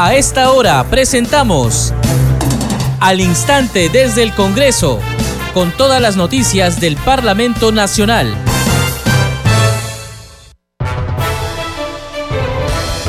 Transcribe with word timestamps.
A 0.00 0.14
esta 0.14 0.52
hora 0.52 0.84
presentamos 0.88 1.92
Al 3.00 3.20
Instante 3.20 3.88
desde 3.88 4.22
el 4.22 4.32
Congreso, 4.32 5.00
con 5.52 5.72
todas 5.72 6.00
las 6.00 6.16
noticias 6.16 6.80
del 6.80 6.96
Parlamento 6.96 7.72
Nacional. 7.72 8.32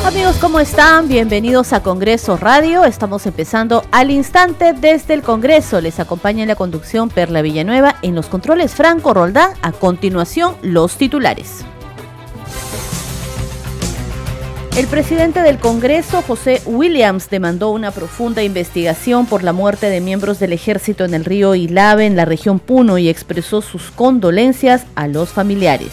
Amigos, 0.04 0.34
¿cómo 0.40 0.58
están? 0.58 1.06
Bienvenidos 1.06 1.72
a 1.72 1.80
Congreso 1.80 2.36
Radio. 2.36 2.84
Estamos 2.84 3.24
empezando 3.24 3.84
al 3.92 4.10
instante 4.10 4.72
desde 4.72 5.14
el 5.14 5.22
Congreso. 5.22 5.80
Les 5.80 6.00
acompaña 6.00 6.42
en 6.42 6.48
la 6.48 6.56
conducción 6.56 7.08
Perla 7.08 7.40
Villanueva 7.40 7.98
en 8.02 8.16
los 8.16 8.26
controles 8.26 8.74
Franco 8.74 9.14
Roldán. 9.14 9.52
A 9.62 9.70
continuación, 9.70 10.56
los 10.62 10.96
titulares. 10.96 11.64
El 14.76 14.86
presidente 14.86 15.42
del 15.42 15.58
Congreso, 15.58 16.22
José 16.22 16.62
Williams, 16.64 17.28
demandó 17.28 17.70
una 17.70 17.90
profunda 17.90 18.42
investigación 18.42 19.26
por 19.26 19.42
la 19.42 19.52
muerte 19.52 19.90
de 19.90 20.00
miembros 20.00 20.38
del 20.38 20.52
ejército 20.52 21.04
en 21.04 21.12
el 21.12 21.24
río 21.24 21.54
Ilave, 21.54 22.06
en 22.06 22.16
la 22.16 22.24
región 22.24 22.60
Puno, 22.60 22.96
y 22.96 23.08
expresó 23.08 23.62
sus 23.62 23.90
condolencias 23.90 24.84
a 24.94 25.08
los 25.08 25.30
familiares. 25.30 25.90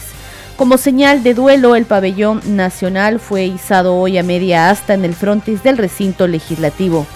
Como 0.56 0.78
señal 0.78 1.22
de 1.22 1.34
duelo, 1.34 1.76
el 1.76 1.84
pabellón 1.84 2.40
nacional 2.56 3.18
fue 3.20 3.44
izado 3.44 3.96
hoy 3.96 4.16
a 4.16 4.22
media 4.22 4.70
asta 4.70 4.94
en 4.94 5.04
el 5.04 5.14
frontis 5.14 5.62
del 5.62 5.76
recinto 5.76 6.26
legislativo. 6.26 7.06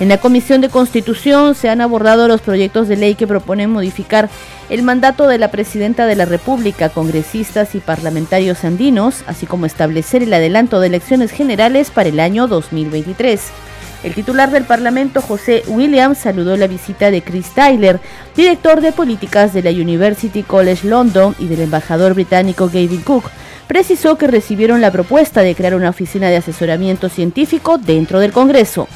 En 0.00 0.08
la 0.08 0.18
Comisión 0.18 0.60
de 0.60 0.68
Constitución 0.68 1.56
se 1.56 1.68
han 1.68 1.80
abordado 1.80 2.28
los 2.28 2.40
proyectos 2.40 2.86
de 2.86 2.96
ley 2.96 3.16
que 3.16 3.26
proponen 3.26 3.70
modificar 3.70 4.28
el 4.70 4.82
mandato 4.82 5.26
de 5.26 5.38
la 5.38 5.50
Presidenta 5.50 6.06
de 6.06 6.14
la 6.14 6.24
República, 6.24 6.88
congresistas 6.88 7.74
y 7.74 7.80
parlamentarios 7.80 8.62
andinos, 8.64 9.24
así 9.26 9.46
como 9.46 9.66
establecer 9.66 10.22
el 10.22 10.32
adelanto 10.32 10.78
de 10.78 10.86
elecciones 10.86 11.32
generales 11.32 11.90
para 11.90 12.10
el 12.10 12.20
año 12.20 12.46
2023. 12.46 13.40
El 14.04 14.14
titular 14.14 14.52
del 14.52 14.62
Parlamento, 14.62 15.20
José 15.20 15.64
Williams, 15.66 16.18
saludó 16.18 16.56
la 16.56 16.68
visita 16.68 17.10
de 17.10 17.22
Chris 17.22 17.52
Tyler, 17.52 17.98
director 18.36 18.80
de 18.80 18.92
políticas 18.92 19.52
de 19.52 19.62
la 19.62 19.70
University 19.70 20.44
College 20.44 20.86
London 20.86 21.34
y 21.40 21.46
del 21.46 21.62
embajador 21.62 22.14
británico 22.14 22.66
Gavin 22.66 23.02
Cook. 23.02 23.24
Precisó 23.66 24.16
que 24.16 24.28
recibieron 24.28 24.80
la 24.80 24.92
propuesta 24.92 25.42
de 25.42 25.56
crear 25.56 25.74
una 25.74 25.90
oficina 25.90 26.28
de 26.28 26.36
asesoramiento 26.36 27.08
científico 27.08 27.78
dentro 27.78 28.20
del 28.20 28.30
Congreso. 28.30 28.86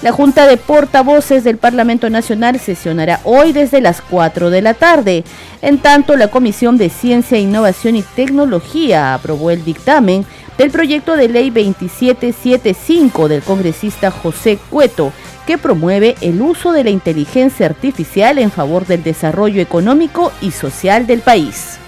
La 0.00 0.12
Junta 0.12 0.46
de 0.46 0.56
Portavoces 0.56 1.42
del 1.42 1.56
Parlamento 1.56 2.08
Nacional 2.08 2.60
sesionará 2.60 3.18
hoy 3.24 3.52
desde 3.52 3.80
las 3.80 4.00
4 4.00 4.48
de 4.48 4.62
la 4.62 4.74
tarde. 4.74 5.24
En 5.60 5.78
tanto, 5.78 6.16
la 6.16 6.28
Comisión 6.28 6.78
de 6.78 6.88
Ciencia, 6.88 7.36
Innovación 7.36 7.96
y 7.96 8.02
Tecnología 8.02 9.12
aprobó 9.12 9.50
el 9.50 9.64
dictamen 9.64 10.24
del 10.56 10.70
proyecto 10.70 11.16
de 11.16 11.28
ley 11.28 11.50
2775 11.50 13.26
del 13.26 13.42
congresista 13.42 14.12
José 14.12 14.58
Cueto, 14.70 15.12
que 15.48 15.58
promueve 15.58 16.14
el 16.20 16.42
uso 16.42 16.70
de 16.70 16.84
la 16.84 16.90
inteligencia 16.90 17.66
artificial 17.66 18.38
en 18.38 18.52
favor 18.52 18.86
del 18.86 19.02
desarrollo 19.02 19.60
económico 19.60 20.30
y 20.40 20.52
social 20.52 21.08
del 21.08 21.22
país. 21.22 21.78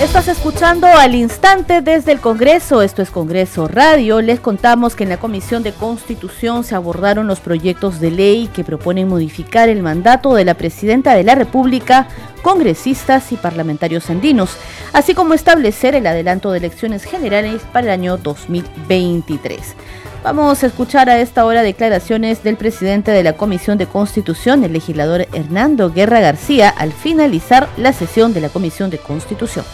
Estás 0.00 0.26
escuchando 0.26 0.88
al 0.88 1.14
instante 1.14 1.80
desde 1.80 2.10
el 2.10 2.20
Congreso, 2.20 2.82
esto 2.82 3.00
es 3.00 3.10
Congreso 3.10 3.68
Radio. 3.68 4.20
Les 4.20 4.40
contamos 4.40 4.96
que 4.96 5.04
en 5.04 5.08
la 5.08 5.18
Comisión 5.18 5.62
de 5.62 5.72
Constitución 5.72 6.64
se 6.64 6.74
abordaron 6.74 7.28
los 7.28 7.38
proyectos 7.38 8.00
de 8.00 8.10
ley 8.10 8.50
que 8.52 8.64
proponen 8.64 9.08
modificar 9.08 9.68
el 9.68 9.82
mandato 9.82 10.34
de 10.34 10.44
la 10.44 10.54
Presidenta 10.54 11.14
de 11.14 11.22
la 11.22 11.36
República, 11.36 12.08
congresistas 12.42 13.30
y 13.30 13.36
parlamentarios 13.36 14.10
andinos, 14.10 14.56
así 14.92 15.14
como 15.14 15.32
establecer 15.32 15.94
el 15.94 16.08
adelanto 16.08 16.50
de 16.50 16.58
elecciones 16.58 17.04
generales 17.04 17.62
para 17.72 17.86
el 17.86 17.92
año 17.92 18.16
2023. 18.16 19.76
Vamos 20.24 20.64
a 20.64 20.68
escuchar 20.68 21.10
a 21.10 21.20
esta 21.20 21.44
hora 21.44 21.62
declaraciones 21.62 22.42
del 22.42 22.56
presidente 22.56 23.10
de 23.10 23.22
la 23.22 23.34
Comisión 23.34 23.76
de 23.76 23.84
Constitución, 23.84 24.64
el 24.64 24.72
legislador 24.72 25.26
Hernando 25.34 25.92
Guerra 25.92 26.20
García, 26.20 26.70
al 26.70 26.92
finalizar 26.92 27.68
la 27.76 27.92
sesión 27.92 28.32
de 28.32 28.40
la 28.40 28.48
Comisión 28.48 28.88
de 28.88 28.96
Constitución. 28.96 29.66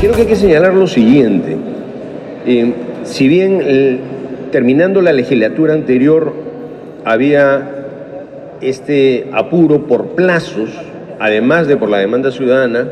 Creo 0.00 0.14
que 0.14 0.22
hay 0.22 0.26
que 0.26 0.36
señalar 0.36 0.72
lo 0.72 0.86
siguiente. 0.86 1.54
Eh, 2.46 2.72
si 3.02 3.28
bien 3.28 4.00
terminando 4.50 5.02
la 5.02 5.12
legislatura 5.12 5.74
anterior 5.74 6.32
había 7.04 7.72
este 8.62 9.28
apuro 9.34 9.86
por 9.86 10.14
plazos, 10.14 10.70
además 11.20 11.66
de 11.66 11.76
por 11.76 11.90
la 11.90 11.98
demanda 11.98 12.30
ciudadana, 12.30 12.88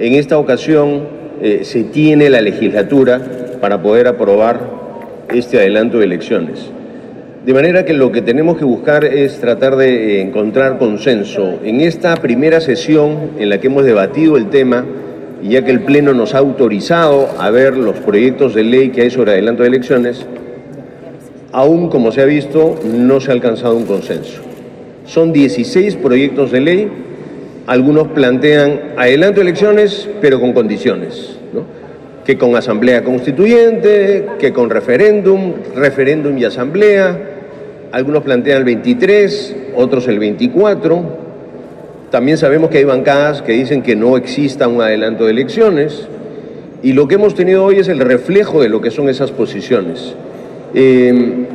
en 0.00 0.14
esta 0.14 0.36
ocasión 0.36 1.06
eh, 1.40 1.60
se 1.62 1.84
tiene 1.84 2.28
la 2.28 2.40
legislatura 2.40 3.20
para 3.60 3.80
poder 3.80 4.08
aprobar 4.08 4.77
este 5.32 5.58
adelanto 5.58 5.98
de 5.98 6.04
elecciones. 6.04 6.70
De 7.44 7.54
manera 7.54 7.84
que 7.84 7.94
lo 7.94 8.12
que 8.12 8.20
tenemos 8.20 8.58
que 8.58 8.64
buscar 8.64 9.04
es 9.04 9.40
tratar 9.40 9.76
de 9.76 10.20
encontrar 10.20 10.78
consenso. 10.78 11.60
En 11.64 11.80
esta 11.80 12.16
primera 12.16 12.60
sesión 12.60 13.30
en 13.38 13.48
la 13.48 13.58
que 13.58 13.68
hemos 13.68 13.84
debatido 13.84 14.36
el 14.36 14.50
tema, 14.50 14.84
y 15.42 15.50
ya 15.50 15.64
que 15.64 15.70
el 15.70 15.80
Pleno 15.80 16.12
nos 16.14 16.34
ha 16.34 16.38
autorizado 16.38 17.28
a 17.38 17.50
ver 17.50 17.76
los 17.76 17.96
proyectos 18.00 18.54
de 18.54 18.64
ley 18.64 18.88
que 18.90 19.02
hay 19.02 19.10
sobre 19.10 19.32
adelanto 19.32 19.62
de 19.62 19.68
elecciones, 19.68 20.26
aún 21.52 21.88
como 21.88 22.12
se 22.12 22.22
ha 22.22 22.26
visto, 22.26 22.78
no 22.84 23.20
se 23.20 23.30
ha 23.30 23.34
alcanzado 23.34 23.76
un 23.76 23.84
consenso. 23.84 24.42
Son 25.06 25.32
16 25.32 25.96
proyectos 25.96 26.50
de 26.50 26.60
ley, 26.60 26.88
algunos 27.66 28.08
plantean 28.08 28.80
adelanto 28.96 29.40
de 29.40 29.46
elecciones, 29.46 30.08
pero 30.20 30.40
con 30.40 30.52
condiciones, 30.52 31.37
que 32.28 32.36
con 32.36 32.54
asamblea 32.56 33.04
constituyente, 33.04 34.26
que 34.38 34.52
con 34.52 34.68
referéndum, 34.68 35.54
referéndum 35.74 36.36
y 36.36 36.44
asamblea, 36.44 37.18
algunos 37.90 38.22
plantean 38.22 38.58
el 38.58 38.64
23, 38.64 39.56
otros 39.74 40.06
el 40.08 40.18
24, 40.18 41.02
también 42.10 42.36
sabemos 42.36 42.68
que 42.68 42.76
hay 42.76 42.84
bancadas 42.84 43.40
que 43.40 43.52
dicen 43.52 43.80
que 43.80 43.96
no 43.96 44.18
exista 44.18 44.68
un 44.68 44.82
adelanto 44.82 45.24
de 45.24 45.30
elecciones. 45.30 46.06
Y 46.82 46.92
lo 46.92 47.08
que 47.08 47.14
hemos 47.14 47.34
tenido 47.34 47.64
hoy 47.64 47.78
es 47.78 47.88
el 47.88 47.98
reflejo 47.98 48.60
de 48.60 48.68
lo 48.68 48.82
que 48.82 48.90
son 48.90 49.08
esas 49.08 49.30
posiciones. 49.30 50.14
Eh, 50.74 51.46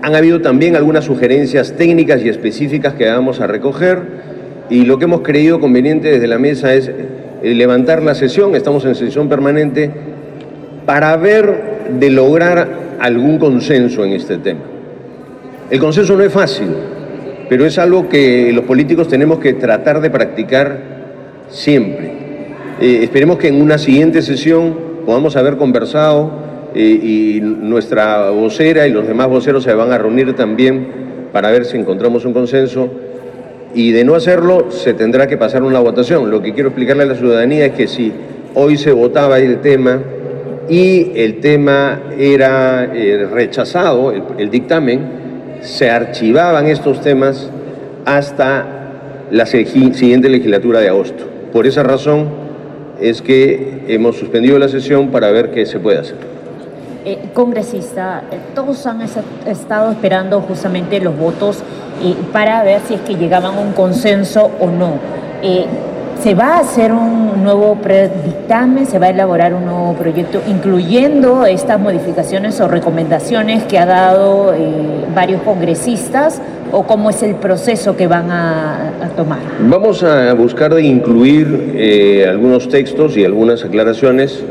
han 0.00 0.14
habido 0.14 0.40
también 0.40 0.74
algunas 0.74 1.04
sugerencias 1.04 1.76
técnicas 1.76 2.24
y 2.24 2.30
específicas 2.30 2.94
que 2.94 3.10
vamos 3.10 3.40
a 3.40 3.46
recoger. 3.46 3.98
Y 4.70 4.86
lo 4.86 4.98
que 4.98 5.04
hemos 5.04 5.20
creído 5.20 5.60
conveniente 5.60 6.10
desde 6.10 6.28
la 6.28 6.38
mesa 6.38 6.72
es 6.72 6.90
levantar 7.42 8.02
la 8.02 8.14
sesión, 8.14 8.54
estamos 8.54 8.84
en 8.84 8.94
sesión 8.94 9.28
permanente, 9.28 9.90
para 10.86 11.16
ver 11.16 11.72
de 11.98 12.10
lograr 12.10 12.68
algún 13.00 13.38
consenso 13.38 14.04
en 14.04 14.12
este 14.12 14.38
tema. 14.38 14.60
El 15.70 15.78
consenso 15.78 16.16
no 16.16 16.22
es 16.22 16.32
fácil, 16.32 16.68
pero 17.48 17.66
es 17.66 17.78
algo 17.78 18.08
que 18.08 18.52
los 18.52 18.64
políticos 18.64 19.08
tenemos 19.08 19.38
que 19.38 19.54
tratar 19.54 20.00
de 20.00 20.10
practicar 20.10 20.78
siempre. 21.48 22.12
Eh, 22.80 23.00
esperemos 23.02 23.38
que 23.38 23.48
en 23.48 23.60
una 23.60 23.78
siguiente 23.78 24.22
sesión 24.22 24.74
podamos 25.04 25.36
haber 25.36 25.56
conversado 25.56 26.30
eh, 26.74 26.80
y 26.80 27.40
nuestra 27.40 28.30
vocera 28.30 28.86
y 28.86 28.92
los 28.92 29.06
demás 29.06 29.28
voceros 29.28 29.64
se 29.64 29.74
van 29.74 29.92
a 29.92 29.98
reunir 29.98 30.34
también 30.34 30.86
para 31.32 31.50
ver 31.50 31.64
si 31.64 31.76
encontramos 31.76 32.24
un 32.24 32.32
consenso 32.32 32.90
y 33.74 33.92
de 33.92 34.04
no 34.04 34.14
hacerlo 34.14 34.70
se 34.70 34.94
tendrá 34.94 35.26
que 35.26 35.36
pasar 35.36 35.62
una 35.62 35.80
votación. 35.80 36.30
Lo 36.30 36.42
que 36.42 36.52
quiero 36.52 36.68
explicarle 36.68 37.04
a 37.04 37.06
la 37.06 37.14
ciudadanía 37.14 37.66
es 37.66 37.72
que 37.72 37.86
si 37.86 38.12
hoy 38.54 38.76
se 38.76 38.92
votaba 38.92 39.38
el 39.38 39.60
tema 39.60 40.00
y 40.68 41.12
el 41.14 41.40
tema 41.40 42.00
era 42.18 42.84
eh, 42.94 43.26
rechazado, 43.30 44.12
el 44.12 44.50
dictamen, 44.50 45.22
se 45.60 45.90
archivaban 45.90 46.66
estos 46.66 47.00
temas 47.00 47.50
hasta 48.04 48.66
la 49.30 49.46
siguiente 49.46 50.28
legislatura 50.28 50.80
de 50.80 50.88
agosto. 50.88 51.24
Por 51.52 51.66
esa 51.66 51.82
razón 51.82 52.28
es 53.00 53.22
que 53.22 53.84
hemos 53.88 54.16
suspendido 54.16 54.58
la 54.58 54.68
sesión 54.68 55.10
para 55.10 55.30
ver 55.30 55.50
qué 55.50 55.66
se 55.66 55.78
puede 55.78 55.98
hacer. 55.98 56.16
Eh, 57.04 57.18
congresista, 57.34 58.22
eh, 58.30 58.38
todos 58.54 58.86
han 58.86 59.02
estado 59.46 59.90
esperando 59.90 60.40
justamente 60.40 61.00
los 61.00 61.18
votos 61.18 61.64
eh, 62.02 62.14
para 62.32 62.62
ver 62.64 62.80
si 62.86 62.94
es 62.94 63.00
que 63.00 63.14
llegaban 63.14 63.56
a 63.56 63.60
un 63.60 63.72
consenso 63.72 64.50
o 64.60 64.68
no. 64.68 64.98
¿Se 66.22 66.34
va 66.34 66.58
a 66.58 66.60
hacer 66.60 66.92
un 66.92 67.42
nuevo 67.42 67.74
predictamen? 67.82 68.86
¿Se 68.86 69.00
va 69.00 69.06
a 69.06 69.10
elaborar 69.10 69.54
un 69.54 69.64
nuevo 69.64 69.94
proyecto 69.94 70.40
incluyendo 70.48 71.44
estas 71.46 71.80
modificaciones 71.80 72.60
o 72.60 72.68
recomendaciones 72.68 73.64
que 73.64 73.76
ha 73.76 73.86
dado 73.86 74.54
eh, 74.54 75.04
varios 75.12 75.42
congresistas? 75.42 76.40
¿O 76.70 76.84
cómo 76.84 77.10
es 77.10 77.24
el 77.24 77.34
proceso 77.34 77.96
que 77.96 78.06
van 78.06 78.30
a, 78.30 78.92
tomar? 79.16 79.40
Vamos 79.62 80.04
a 80.04 80.32
buscar 80.34 80.72
de 80.72 80.84
incluir 80.84 81.72
eh, 81.74 82.24
algunos 82.28 82.68
textos 82.68 83.16
y 83.16 83.24
algunas 83.24 83.64
aclaraciones, 83.64 84.44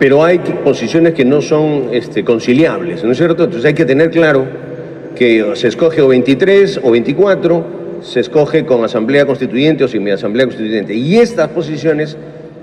pero 0.00 0.24
hay 0.24 0.40
posiciones 0.40 1.14
que 1.14 1.24
no 1.24 1.40
son 1.40 1.84
este, 1.92 2.24
conciliables, 2.24 3.04
¿no 3.04 3.12
es 3.12 3.18
cierto? 3.18 3.44
Entonces 3.44 3.64
hay 3.64 3.74
que 3.74 3.84
tener 3.84 4.10
claro 4.10 4.65
que 5.16 5.52
se 5.54 5.68
escoge 5.68 6.00
o 6.00 6.08
23 6.08 6.80
o 6.82 6.90
24 6.92 7.64
se 8.02 8.20
escoge 8.20 8.64
con 8.64 8.84
asamblea 8.84 9.26
constituyente 9.26 9.82
o 9.84 9.88
sin 9.88 10.08
asamblea 10.08 10.46
constituyente. 10.46 10.94
Y 10.94 11.16
estas 11.16 11.48
posiciones 11.48 12.16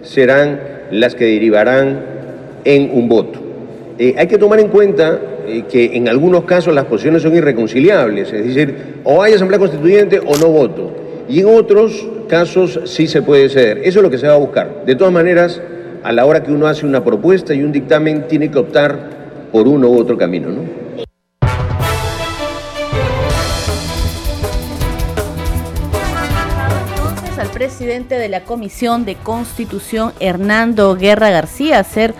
serán 0.03 0.59
las 0.91 1.15
que 1.15 1.25
derivarán 1.25 2.01
en 2.63 2.91
un 2.93 3.09
voto. 3.09 3.39
Eh, 3.99 4.15
hay 4.17 4.27
que 4.27 4.37
tomar 4.37 4.59
en 4.59 4.69
cuenta 4.69 5.19
eh, 5.47 5.63
que 5.69 5.97
en 5.97 6.07
algunos 6.07 6.45
casos 6.45 6.73
las 6.73 6.85
posiciones 6.85 7.21
son 7.21 7.35
irreconciliables, 7.35 8.31
es 8.31 8.45
decir, 8.45 8.75
o 9.03 9.21
hay 9.21 9.33
asamblea 9.33 9.59
constituyente 9.59 10.19
o 10.19 10.37
no 10.37 10.47
voto. 10.47 10.91
Y 11.27 11.39
en 11.39 11.47
otros 11.47 12.07
casos 12.27 12.79
sí 12.85 13.07
se 13.07 13.21
puede 13.21 13.49
ceder. 13.49 13.79
Eso 13.79 13.99
es 13.99 14.03
lo 14.03 14.09
que 14.09 14.17
se 14.17 14.27
va 14.27 14.33
a 14.33 14.37
buscar. 14.37 14.85
De 14.85 14.95
todas 14.95 15.13
maneras, 15.13 15.61
a 16.03 16.11
la 16.11 16.25
hora 16.25 16.43
que 16.43 16.51
uno 16.51 16.67
hace 16.67 16.85
una 16.85 17.03
propuesta 17.03 17.53
y 17.53 17.63
un 17.63 17.71
dictamen, 17.71 18.27
tiene 18.27 18.51
que 18.51 18.59
optar 18.59 18.97
por 19.51 19.67
uno 19.67 19.89
u 19.89 19.97
otro 19.97 20.17
camino, 20.17 20.49
¿no? 20.49 20.82
Presidente 27.49 28.15
de 28.15 28.29
la 28.29 28.43
Comisión 28.43 29.05
de 29.05 29.15
Constitución, 29.15 30.13
Hernando 30.19 30.95
Guerra 30.95 31.29
García, 31.29 31.79
hacer 31.79 32.13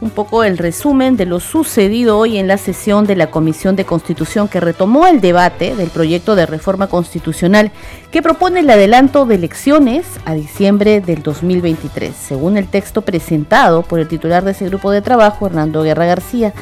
un 0.00 0.10
poco 0.10 0.44
el 0.44 0.56
resumen 0.56 1.16
de 1.16 1.26
lo 1.26 1.40
sucedido 1.40 2.18
hoy 2.18 2.38
en 2.38 2.48
la 2.48 2.56
sesión 2.56 3.06
de 3.06 3.16
la 3.16 3.30
Comisión 3.30 3.76
de 3.76 3.84
Constitución 3.84 4.48
que 4.48 4.60
retomó 4.60 5.06
el 5.06 5.20
debate 5.20 5.76
del 5.76 5.90
proyecto 5.90 6.34
de 6.34 6.46
reforma 6.46 6.86
constitucional 6.86 7.70
que 8.10 8.22
propone 8.22 8.60
el 8.60 8.70
adelanto 8.70 9.26
de 9.26 9.34
elecciones 9.34 10.06
a 10.24 10.34
diciembre 10.34 11.00
del 11.00 11.22
2023. 11.22 12.14
Según 12.14 12.56
el 12.56 12.66
texto 12.66 13.02
presentado 13.02 13.82
por 13.82 14.00
el 14.00 14.08
titular 14.08 14.44
de 14.44 14.52
ese 14.52 14.66
grupo 14.66 14.90
de 14.90 15.02
trabajo, 15.02 15.46
Hernando 15.46 15.82
Guerra 15.82 16.06
García, 16.06 16.54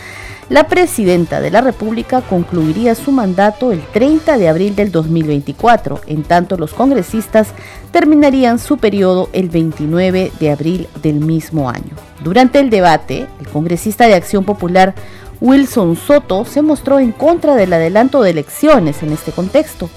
la 0.49 0.67
presidenta 0.67 1.43
de 1.43 1.51
la 1.51 1.61
República 1.61 2.23
concluiría 2.23 2.95
su 2.95 3.13
mandato 3.13 3.71
el 3.71 3.83
30 3.83 4.39
de 4.39 4.49
abril 4.49 4.75
del 4.75 4.91
2024, 4.91 6.01
en 6.07 6.23
tanto 6.23 6.57
los 6.57 6.73
congresistas 6.73 7.49
terminarían 7.93 8.59
su 8.59 8.79
periodo 8.79 9.29
el 9.35 9.51
29 9.51 10.33
de 10.41 10.51
abril 10.51 10.89
del 11.03 11.17
mismo 11.17 11.69
año. 11.69 11.95
Durante 12.25 12.61
el 12.61 12.71
debate, 12.71 13.27
el 13.41 13.49
congresista 13.49 14.07
de 14.07 14.15
Acción 14.15 14.45
Popular 14.45 14.95
Wilson 15.43 15.97
Soto 15.97 16.47
se 16.47 16.63
mostró 16.63 16.99
en 16.99 17.13
contra 17.13 17.55
del 17.55 17.73
adelanto 17.75 18.23
de 18.23 18.31
elecciones 18.31 19.03
en 19.03 19.13
este 19.13 19.33
contexto. 19.33 19.91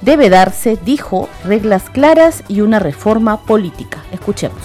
Debe 0.00 0.30
darse, 0.30 0.78
dijo, 0.84 1.28
reglas 1.44 1.90
claras 1.90 2.44
y 2.46 2.60
una 2.60 2.78
reforma 2.78 3.42
política. 3.42 4.04
Escuchemos. 4.12 4.62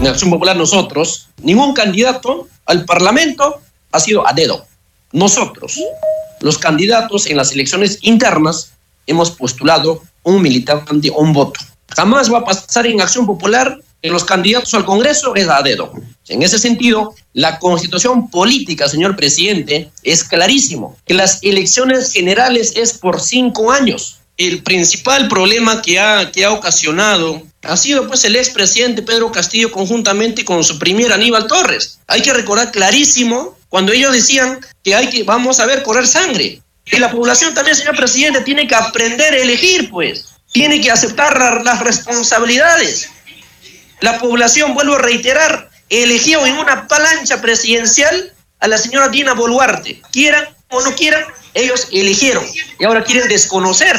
En 0.00 0.06
Acción 0.06 0.30
Popular 0.30 0.56
nosotros, 0.56 1.28
ningún 1.42 1.74
candidato 1.74 2.48
al 2.64 2.86
Parlamento 2.86 3.60
ha 3.94 4.00
sido 4.00 4.26
a 4.26 4.32
dedo. 4.32 4.66
Nosotros, 5.12 5.78
los 6.40 6.58
candidatos 6.58 7.26
en 7.26 7.36
las 7.36 7.52
elecciones 7.52 7.98
internas, 8.02 8.72
hemos 9.06 9.30
postulado 9.30 10.02
un 10.24 10.42
militante 10.42 11.10
un 11.10 11.32
voto. 11.32 11.60
Jamás 11.94 12.32
va 12.32 12.38
a 12.38 12.44
pasar 12.44 12.86
en 12.86 13.00
acción 13.00 13.24
popular 13.24 13.78
que 14.02 14.10
los 14.10 14.24
candidatos 14.24 14.74
al 14.74 14.84
Congreso 14.84 15.36
es 15.36 15.48
a 15.48 15.62
dedo. 15.62 15.92
En 16.28 16.42
ese 16.42 16.58
sentido, 16.58 17.14
la 17.34 17.58
constitución 17.60 18.28
política, 18.30 18.88
señor 18.88 19.14
presidente, 19.14 19.90
es 20.02 20.24
clarísimo, 20.24 20.96
que 21.06 21.14
las 21.14 21.38
elecciones 21.42 22.12
generales 22.12 22.72
es 22.74 22.94
por 22.94 23.20
cinco 23.20 23.70
años. 23.70 24.18
El 24.36 24.64
principal 24.64 25.28
problema 25.28 25.80
que 25.80 26.00
ha, 26.00 26.32
que 26.32 26.44
ha 26.44 26.52
ocasionado 26.52 27.42
ha 27.66 27.76
sido 27.76 28.06
pues 28.06 28.24
el 28.24 28.36
expresidente 28.36 29.02
Pedro 29.02 29.32
Castillo 29.32 29.70
conjuntamente 29.70 30.44
con 30.44 30.62
su 30.64 30.78
primer 30.78 31.12
Aníbal 31.12 31.46
Torres. 31.46 31.98
Hay 32.06 32.22
que 32.22 32.32
recordar 32.32 32.70
clarísimo 32.70 33.56
cuando 33.68 33.92
ellos 33.92 34.12
decían 34.12 34.60
que 34.82 34.94
hay 34.94 35.08
que, 35.08 35.22
vamos 35.24 35.60
a 35.60 35.66
ver, 35.66 35.82
correr 35.82 36.06
sangre. 36.06 36.60
Y 36.86 36.98
la 36.98 37.10
población 37.10 37.54
también, 37.54 37.76
señor 37.76 37.96
presidente, 37.96 38.42
tiene 38.42 38.68
que 38.68 38.74
aprender 38.74 39.32
a 39.34 39.38
elegir, 39.38 39.90
pues. 39.90 40.26
Tiene 40.52 40.80
que 40.80 40.90
aceptar 40.90 41.62
las 41.64 41.80
responsabilidades. 41.80 43.08
La 44.00 44.18
población, 44.18 44.74
vuelvo 44.74 44.94
a 44.94 44.98
reiterar, 44.98 45.70
eligió 45.88 46.44
en 46.46 46.58
una 46.58 46.86
palancha 46.86 47.40
presidencial 47.40 48.32
a 48.60 48.68
la 48.68 48.78
señora 48.78 49.08
Dina 49.08 49.32
Boluarte. 49.32 50.02
Quieran 50.12 50.46
o 50.68 50.80
no 50.82 50.94
quieran, 50.94 51.24
ellos 51.54 51.88
eligieron. 51.90 52.44
Y 52.78 52.84
ahora 52.84 53.02
quieren 53.02 53.28
desconocer. 53.28 53.98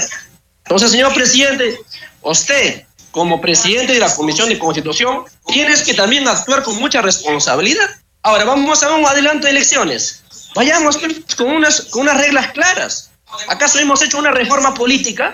Entonces, 0.64 0.92
señor 0.92 1.14
presidente, 1.14 1.78
usted, 2.22 2.85
como 3.16 3.40
presidente 3.40 3.94
de 3.94 4.00
la 4.00 4.14
Comisión 4.14 4.50
de 4.50 4.60
Constitución, 4.60 5.24
tienes 5.48 5.84
que 5.84 5.94
también 5.94 6.28
actuar 6.28 6.64
con 6.64 6.76
mucha 6.76 7.02
responsabilidad. 7.02 7.90
Ahora 8.22 8.44
vamos 8.44 8.84
a 8.84 8.94
un 8.94 9.06
adelanto 9.06 9.46
de 9.46 9.52
elecciones. 9.52 10.22
Vayamos 10.54 10.98
con 11.38 11.48
unas, 11.48 11.84
con 11.84 12.02
unas 12.02 12.18
reglas 12.18 12.52
claras. 12.52 13.12
¿Acaso 13.48 13.80
hemos 13.80 14.02
hecho 14.02 14.18
una 14.18 14.32
reforma 14.32 14.74
política? 14.74 15.34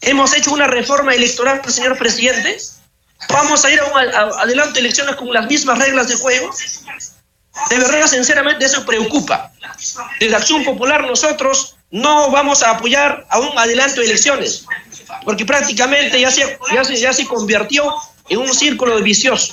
¿Hemos 0.00 0.36
hecho 0.36 0.50
una 0.50 0.66
reforma 0.66 1.14
electoral, 1.14 1.62
señor 1.68 1.96
presidente? 1.96 2.58
¿Vamos 3.28 3.64
a 3.64 3.70
ir 3.70 3.78
a 3.78 3.84
un 3.84 3.96
adelanto 4.40 4.74
de 4.74 4.80
elecciones 4.80 5.14
con 5.14 5.32
las 5.32 5.46
mismas 5.46 5.78
reglas 5.78 6.08
de 6.08 6.16
juego? 6.16 6.50
De 7.68 7.78
verdad, 7.78 8.08
sinceramente, 8.08 8.64
eso 8.64 8.84
preocupa. 8.84 9.52
Desde 10.18 10.34
Acción 10.34 10.64
Popular 10.64 11.06
nosotros 11.06 11.76
no 11.92 12.32
vamos 12.32 12.64
a 12.64 12.70
apoyar 12.70 13.24
a 13.28 13.38
un 13.38 13.56
adelanto 13.56 14.00
de 14.00 14.06
elecciones, 14.06 14.66
porque 15.24 15.44
prácticamente 15.44 16.20
ya 16.20 16.30
se, 16.30 16.58
ya 16.72 16.84
se, 16.84 16.96
ya 16.96 17.12
se 17.12 17.24
convirtió 17.26 17.94
en 18.28 18.38
un 18.38 18.54
círculo 18.54 19.00
vicioso. 19.02 19.52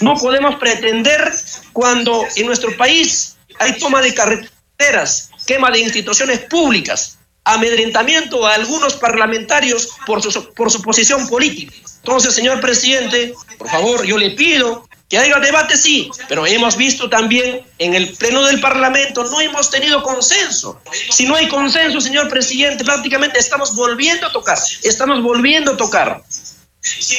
No 0.00 0.14
podemos 0.16 0.56
pretender 0.56 1.32
cuando 1.72 2.26
en 2.36 2.46
nuestro 2.46 2.76
país 2.76 3.36
hay 3.58 3.78
toma 3.78 4.00
de 4.00 4.14
carreteras, 4.14 5.30
quema 5.46 5.70
de 5.70 5.80
instituciones 5.80 6.40
públicas, 6.40 7.18
amedrentamiento 7.44 8.46
a 8.46 8.54
algunos 8.54 8.94
parlamentarios 8.94 9.90
por 10.06 10.22
su, 10.22 10.52
por 10.54 10.70
su 10.70 10.82
posición 10.82 11.28
política. 11.28 11.74
Entonces, 11.96 12.34
señor 12.34 12.60
presidente, 12.60 13.34
por 13.58 13.68
favor, 13.68 14.04
yo 14.04 14.16
le 14.16 14.30
pido 14.30 14.88
que 15.08 15.16
haya 15.16 15.38
debate, 15.38 15.76
sí, 15.76 16.10
pero 16.28 16.46
hemos 16.46 16.76
visto 16.76 17.08
también 17.08 17.62
en 17.78 17.94
el 17.94 18.12
pleno 18.14 18.44
del 18.44 18.60
Parlamento, 18.60 19.24
no 19.24 19.40
hemos 19.40 19.70
tenido 19.70 20.02
consenso. 20.02 20.80
Si 21.10 21.24
no 21.24 21.34
hay 21.34 21.48
consenso, 21.48 22.00
señor 22.00 22.28
presidente, 22.28 22.84
prácticamente 22.84 23.38
estamos 23.38 23.74
volviendo 23.74 24.26
a 24.26 24.32
tocar, 24.32 24.58
estamos 24.82 25.22
volviendo 25.22 25.72
a 25.72 25.76
tocar. 25.76 26.22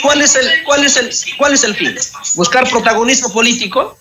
¿Cuál 0.01 0.21
es 0.21 0.35
el, 0.35 0.63
cuál 0.63 0.85
es 0.85 0.97
el, 0.97 1.09
cuál 1.37 1.53
es 1.53 1.63
el 1.63 1.75
fin? 1.75 1.95
¿Buscar 2.35 2.69
protagonismo 2.69 3.31
político? 3.33 3.97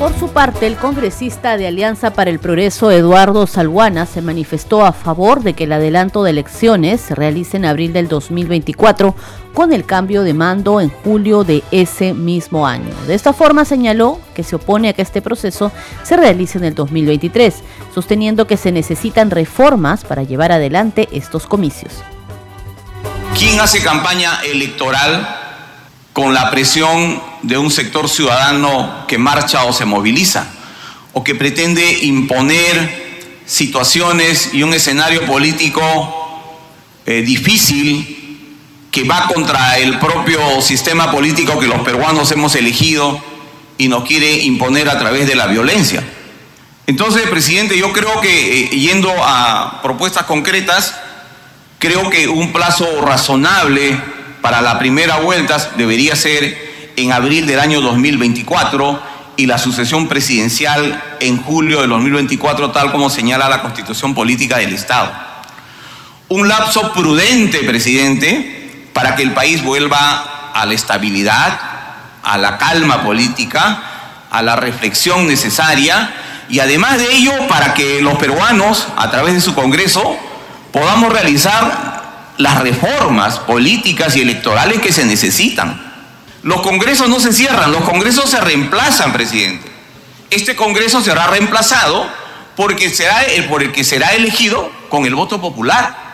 Por 0.00 0.18
su 0.18 0.30
parte, 0.30 0.66
el 0.66 0.76
congresista 0.76 1.58
de 1.58 1.66
Alianza 1.66 2.14
para 2.14 2.30
el 2.30 2.38
Progreso, 2.38 2.90
Eduardo 2.90 3.46
Salguana, 3.46 4.06
se 4.06 4.22
manifestó 4.22 4.82
a 4.82 4.94
favor 4.94 5.42
de 5.42 5.52
que 5.52 5.64
el 5.64 5.74
adelanto 5.74 6.22
de 6.22 6.30
elecciones 6.30 7.02
se 7.02 7.14
realice 7.14 7.58
en 7.58 7.66
abril 7.66 7.92
del 7.92 8.08
2024 8.08 9.14
con 9.52 9.74
el 9.74 9.84
cambio 9.84 10.22
de 10.22 10.32
mando 10.32 10.80
en 10.80 10.88
julio 10.88 11.44
de 11.44 11.62
ese 11.70 12.14
mismo 12.14 12.66
año. 12.66 12.94
De 13.06 13.14
esta 13.14 13.34
forma 13.34 13.66
señaló 13.66 14.18
que 14.34 14.42
se 14.42 14.56
opone 14.56 14.88
a 14.88 14.94
que 14.94 15.02
este 15.02 15.20
proceso 15.20 15.70
se 16.02 16.16
realice 16.16 16.56
en 16.56 16.64
el 16.64 16.74
2023, 16.74 17.56
sosteniendo 17.94 18.46
que 18.46 18.56
se 18.56 18.72
necesitan 18.72 19.30
reformas 19.30 20.04
para 20.04 20.22
llevar 20.22 20.50
adelante 20.50 21.10
estos 21.12 21.46
comicios. 21.46 21.92
¿Quién 23.36 23.60
hace 23.60 23.82
campaña 23.82 24.40
electoral 24.50 25.39
con 26.20 26.34
la 26.34 26.50
presión 26.50 27.18
de 27.40 27.56
un 27.56 27.70
sector 27.70 28.06
ciudadano 28.06 29.06
que 29.08 29.16
marcha 29.16 29.64
o 29.64 29.72
se 29.72 29.86
moviliza, 29.86 30.48
o 31.14 31.24
que 31.24 31.34
pretende 31.34 32.00
imponer 32.02 33.40
situaciones 33.46 34.50
y 34.52 34.62
un 34.62 34.74
escenario 34.74 35.24
político 35.24 36.52
eh, 37.06 37.22
difícil 37.22 38.44
que 38.90 39.04
va 39.04 39.28
contra 39.32 39.78
el 39.78 39.98
propio 39.98 40.60
sistema 40.60 41.10
político 41.10 41.58
que 41.58 41.66
los 41.66 41.80
peruanos 41.80 42.30
hemos 42.32 42.54
elegido 42.54 43.18
y 43.78 43.88
nos 43.88 44.04
quiere 44.04 44.40
imponer 44.40 44.90
a 44.90 44.98
través 44.98 45.26
de 45.26 45.36
la 45.36 45.46
violencia. 45.46 46.04
Entonces, 46.86 47.30
presidente, 47.30 47.78
yo 47.78 47.94
creo 47.94 48.20
que 48.20 48.64
eh, 48.64 48.68
yendo 48.68 49.10
a 49.24 49.80
propuestas 49.82 50.26
concretas, 50.26 50.94
creo 51.78 52.10
que 52.10 52.28
un 52.28 52.52
plazo 52.52 53.00
razonable 53.00 54.19
para 54.40 54.62
la 54.62 54.78
primera 54.78 55.16
vuelta 55.16 55.58
debería 55.76 56.16
ser 56.16 56.92
en 56.96 57.12
abril 57.12 57.46
del 57.46 57.60
año 57.60 57.80
2024 57.80 59.00
y 59.36 59.46
la 59.46 59.58
sucesión 59.58 60.08
presidencial 60.08 61.02
en 61.20 61.42
julio 61.42 61.80
del 61.80 61.90
2024, 61.90 62.72
tal 62.72 62.92
como 62.92 63.08
señala 63.10 63.48
la 63.48 63.62
Constitución 63.62 64.14
Política 64.14 64.58
del 64.58 64.74
Estado. 64.74 65.10
Un 66.28 66.48
lapso 66.48 66.92
prudente, 66.92 67.60
presidente, 67.60 68.88
para 68.92 69.16
que 69.16 69.22
el 69.22 69.32
país 69.32 69.62
vuelva 69.64 70.52
a 70.54 70.66
la 70.66 70.74
estabilidad, 70.74 71.58
a 72.22 72.38
la 72.38 72.58
calma 72.58 73.02
política, 73.02 73.82
a 74.30 74.42
la 74.42 74.56
reflexión 74.56 75.26
necesaria 75.26 76.12
y 76.48 76.60
además 76.60 76.98
de 76.98 77.12
ello 77.12 77.32
para 77.48 77.74
que 77.74 78.02
los 78.02 78.18
peruanos, 78.18 78.88
a 78.96 79.10
través 79.10 79.34
de 79.34 79.40
su 79.40 79.54
Congreso, 79.54 80.16
podamos 80.72 81.12
realizar 81.12 81.99
las 82.40 82.62
reformas 82.62 83.38
políticas 83.38 84.16
y 84.16 84.22
electorales 84.22 84.80
que 84.80 84.92
se 84.92 85.04
necesitan. 85.04 85.78
Los 86.42 86.62
congresos 86.62 87.06
no 87.06 87.20
se 87.20 87.34
cierran, 87.34 87.70
los 87.70 87.82
congresos 87.82 88.30
se 88.30 88.40
reemplazan, 88.40 89.12
presidente. 89.12 89.70
Este 90.30 90.56
congreso 90.56 91.02
será 91.02 91.26
reemplazado 91.26 92.08
porque 92.56 92.88
será 92.88 93.20
por 93.46 93.62
el 93.62 93.72
que 93.72 93.84
será 93.84 94.14
elegido 94.14 94.72
con 94.88 95.04
el 95.04 95.14
voto 95.14 95.40
popular. 95.40 96.08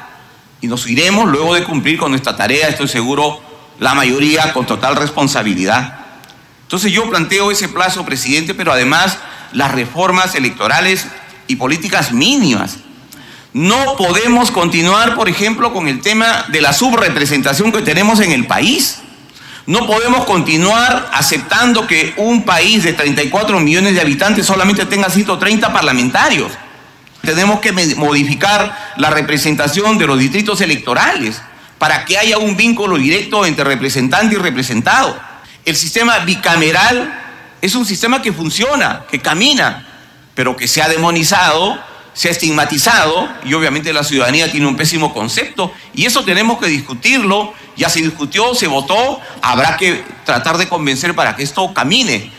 y 0.61 0.67
nos 0.69 0.89
iremos 0.89 1.29
luego 1.29 1.55
de 1.55 1.63
cumplir 1.63 1.99
con 1.99 2.11
nuestra 2.11 2.35
tarea, 2.35 2.69
estoy 2.69 2.89
seguro, 2.89 3.41
la 3.79 3.95
mayoría 3.95 4.53
con 4.53 4.67
total 4.67 4.97
responsabilidad. 4.97 5.99
Entonces 6.63 6.91
yo 6.91 7.09
planteo 7.09 7.53
ese 7.53 7.69
plazo, 7.69 8.05
presidente, 8.05 8.53
pero 8.53 8.73
además 8.73 9.19
las 9.53 9.71
reformas 9.71 10.35
electorales 10.35 11.07
y 11.47 11.55
políticas 11.55 12.11
mínimas. 12.11 12.79
No 13.57 13.97
podemos 13.97 14.51
continuar, 14.51 15.15
por 15.15 15.31
ejemplo, 15.31 15.73
con 15.73 15.89
el 15.89 16.03
tema 16.03 16.45
de 16.49 16.61
la 16.61 16.75
subrepresentación 16.75 17.73
que 17.73 17.81
tenemos 17.81 18.21
en 18.21 18.33
el 18.33 18.47
país. 18.47 18.99
No 19.65 19.87
podemos 19.87 20.27
continuar 20.27 21.09
aceptando 21.15 21.87
que 21.87 22.13
un 22.19 22.43
país 22.43 22.83
de 22.83 22.93
34 22.93 23.59
millones 23.61 23.95
de 23.95 24.03
habitantes 24.03 24.45
solamente 24.45 24.85
tenga 24.85 25.09
130 25.09 25.73
parlamentarios. 25.73 26.53
Tenemos 27.23 27.61
que 27.61 27.73
modificar 27.73 28.93
la 28.99 29.09
representación 29.09 29.97
de 29.97 30.07
los 30.07 30.19
distritos 30.19 30.61
electorales 30.61 31.41
para 31.79 32.05
que 32.05 32.19
haya 32.19 32.37
un 32.37 32.59
vínculo 32.59 32.99
directo 32.99 33.47
entre 33.47 33.65
representante 33.65 34.35
y 34.35 34.39
representado. 34.39 35.19
El 35.65 35.77
sistema 35.77 36.19
bicameral 36.19 37.23
es 37.63 37.75
un 37.75 37.87
sistema 37.87 38.21
que 38.21 38.35
funciona, 38.35 39.05
que 39.11 39.19
camina, 39.21 39.87
pero 40.35 40.59
que 40.59 40.69
se 40.69 40.83
ha 40.83 40.89
demonizado, 40.89 41.96
se 42.17 42.29
ha 42.29 42.31
estigmatizado 42.31 43.29
y 43.45 43.53
obviamente 43.53 43.93
la 43.93 44.03
ciudadanía 44.03 44.51
tiene 44.51 44.67
un 44.67 44.75
pésimo 44.75 45.13
concepto 45.13 45.71
y 45.95 46.07
eso 46.07 46.25
tenemos 46.25 46.59
que 46.59 46.67
discutirlo, 46.67 47.53
ya 47.77 47.91
se 47.91 48.01
discutió, 48.01 48.55
se 48.55 48.67
votó, 48.67 49.21
habrá 49.43 49.77
que 49.77 50.03
tratar 50.25 50.57
de 50.57 50.67
convencer 50.67 51.15
para 51.15 51.37
que 51.37 51.43
esto 51.43 51.75
camine. 51.75 52.33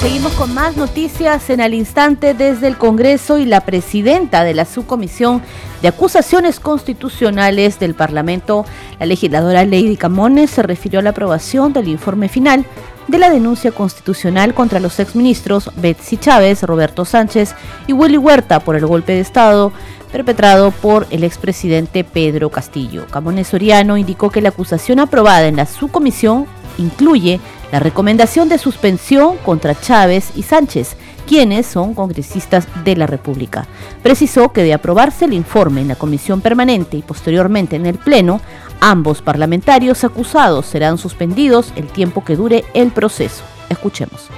Seguimos 0.00 0.32
con 0.34 0.54
más 0.54 0.76
noticias 0.76 1.50
en 1.50 1.60
al 1.60 1.74
instante 1.74 2.32
desde 2.32 2.68
el 2.68 2.78
Congreso 2.78 3.38
y 3.38 3.44
la 3.44 3.62
presidenta 3.62 4.44
de 4.44 4.54
la 4.54 4.64
subcomisión 4.64 5.42
de 5.82 5.88
acusaciones 5.88 6.60
constitucionales 6.60 7.80
del 7.80 7.94
Parlamento, 7.94 8.64
la 9.00 9.06
legisladora 9.06 9.64
Lady 9.64 9.96
Camones, 9.96 10.50
se 10.50 10.62
refirió 10.62 11.00
a 11.00 11.02
la 11.02 11.10
aprobación 11.10 11.72
del 11.72 11.88
informe 11.88 12.28
final 12.28 12.64
de 13.10 13.18
la 13.18 13.30
denuncia 13.30 13.72
constitucional 13.72 14.54
contra 14.54 14.80
los 14.80 15.00
exministros 15.00 15.70
Betsy 15.76 16.16
Chávez, 16.16 16.62
Roberto 16.62 17.04
Sánchez 17.04 17.54
y 17.86 17.92
Willy 17.92 18.16
Huerta 18.16 18.60
por 18.60 18.76
el 18.76 18.86
golpe 18.86 19.12
de 19.12 19.20
Estado 19.20 19.72
perpetrado 20.12 20.70
por 20.70 21.06
el 21.10 21.24
expresidente 21.24 22.04
Pedro 22.04 22.50
Castillo. 22.50 23.06
Camones 23.10 23.48
Soriano 23.48 23.96
indicó 23.96 24.30
que 24.30 24.40
la 24.40 24.48
acusación 24.50 24.98
aprobada 24.98 25.46
en 25.46 25.56
la 25.56 25.66
subcomisión 25.66 26.46
incluye 26.78 27.40
la 27.72 27.78
recomendación 27.78 28.48
de 28.48 28.58
suspensión 28.58 29.36
contra 29.38 29.78
Chávez 29.78 30.30
y 30.34 30.42
Sánchez, 30.42 30.96
quienes 31.26 31.66
son 31.66 31.94
congresistas 31.94 32.66
de 32.84 32.96
la 32.96 33.06
República. 33.06 33.66
Precisó 34.02 34.52
que 34.52 34.64
de 34.64 34.74
aprobarse 34.74 35.26
el 35.26 35.32
informe 35.32 35.80
en 35.80 35.88
la 35.88 35.94
comisión 35.94 36.40
permanente 36.40 36.96
y 36.96 37.02
posteriormente 37.02 37.76
en 37.76 37.86
el 37.86 37.98
Pleno, 37.98 38.40
ambos 38.80 39.22
parlamentarios 39.22 40.04
acusados 40.04 40.66
serán 40.66 40.98
suspendidos 40.98 41.72
el 41.76 41.86
tiempo 41.86 42.24
que 42.24 42.36
dure 42.36 42.64
el 42.74 42.90
proceso. 42.90 43.42
Escuchemos 43.68 44.30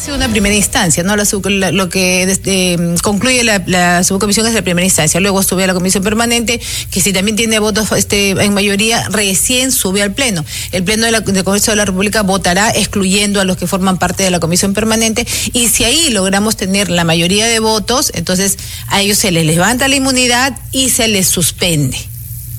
ha 0.00 0.02
sido 0.02 0.16
una 0.16 0.28
primera 0.28 0.54
instancia, 0.54 1.02
¿no? 1.02 1.14
lo 1.16 1.88
que 1.88 2.22
este, 2.22 2.78
concluye 3.02 3.44
la, 3.44 4.02
subcomisión 4.02 4.46
es 4.46 4.54
la 4.54 4.62
primera 4.62 4.84
instancia. 4.84 5.20
Luego 5.20 5.42
sube 5.42 5.64
a 5.64 5.66
la 5.66 5.74
comisión 5.74 6.02
permanente, 6.02 6.60
que 6.90 7.00
si 7.00 7.12
también 7.12 7.36
tiene 7.36 7.58
votos 7.58 7.92
este, 7.92 8.30
en 8.30 8.54
mayoría, 8.54 9.06
recién 9.10 9.70
sube 9.70 10.02
al 10.02 10.12
Pleno. 10.12 10.44
El 10.72 10.84
Pleno 10.84 11.06
del 11.06 11.22
Congreso 11.44 11.72
de 11.72 11.76
la 11.76 11.84
República 11.84 12.22
votará 12.22 12.70
excluyendo 12.70 13.40
a 13.40 13.44
los 13.44 13.56
que 13.56 13.66
forman 13.66 13.98
parte 13.98 14.22
de 14.22 14.30
la 14.30 14.40
comisión 14.40 14.72
permanente 14.72 15.26
y 15.52 15.68
si 15.68 15.84
ahí 15.84 16.10
logramos 16.10 16.56
tener 16.56 16.88
la 16.88 17.04
mayoría 17.04 17.46
de 17.46 17.58
votos, 17.58 18.10
entonces 18.14 18.58
a 18.88 19.00
ellos 19.00 19.18
se 19.18 19.30
les 19.30 19.44
levanta 19.44 19.88
la 19.88 19.96
inmunidad 19.96 20.56
y 20.72 20.90
se 20.90 21.08
les 21.08 21.26
suspende 21.26 22.09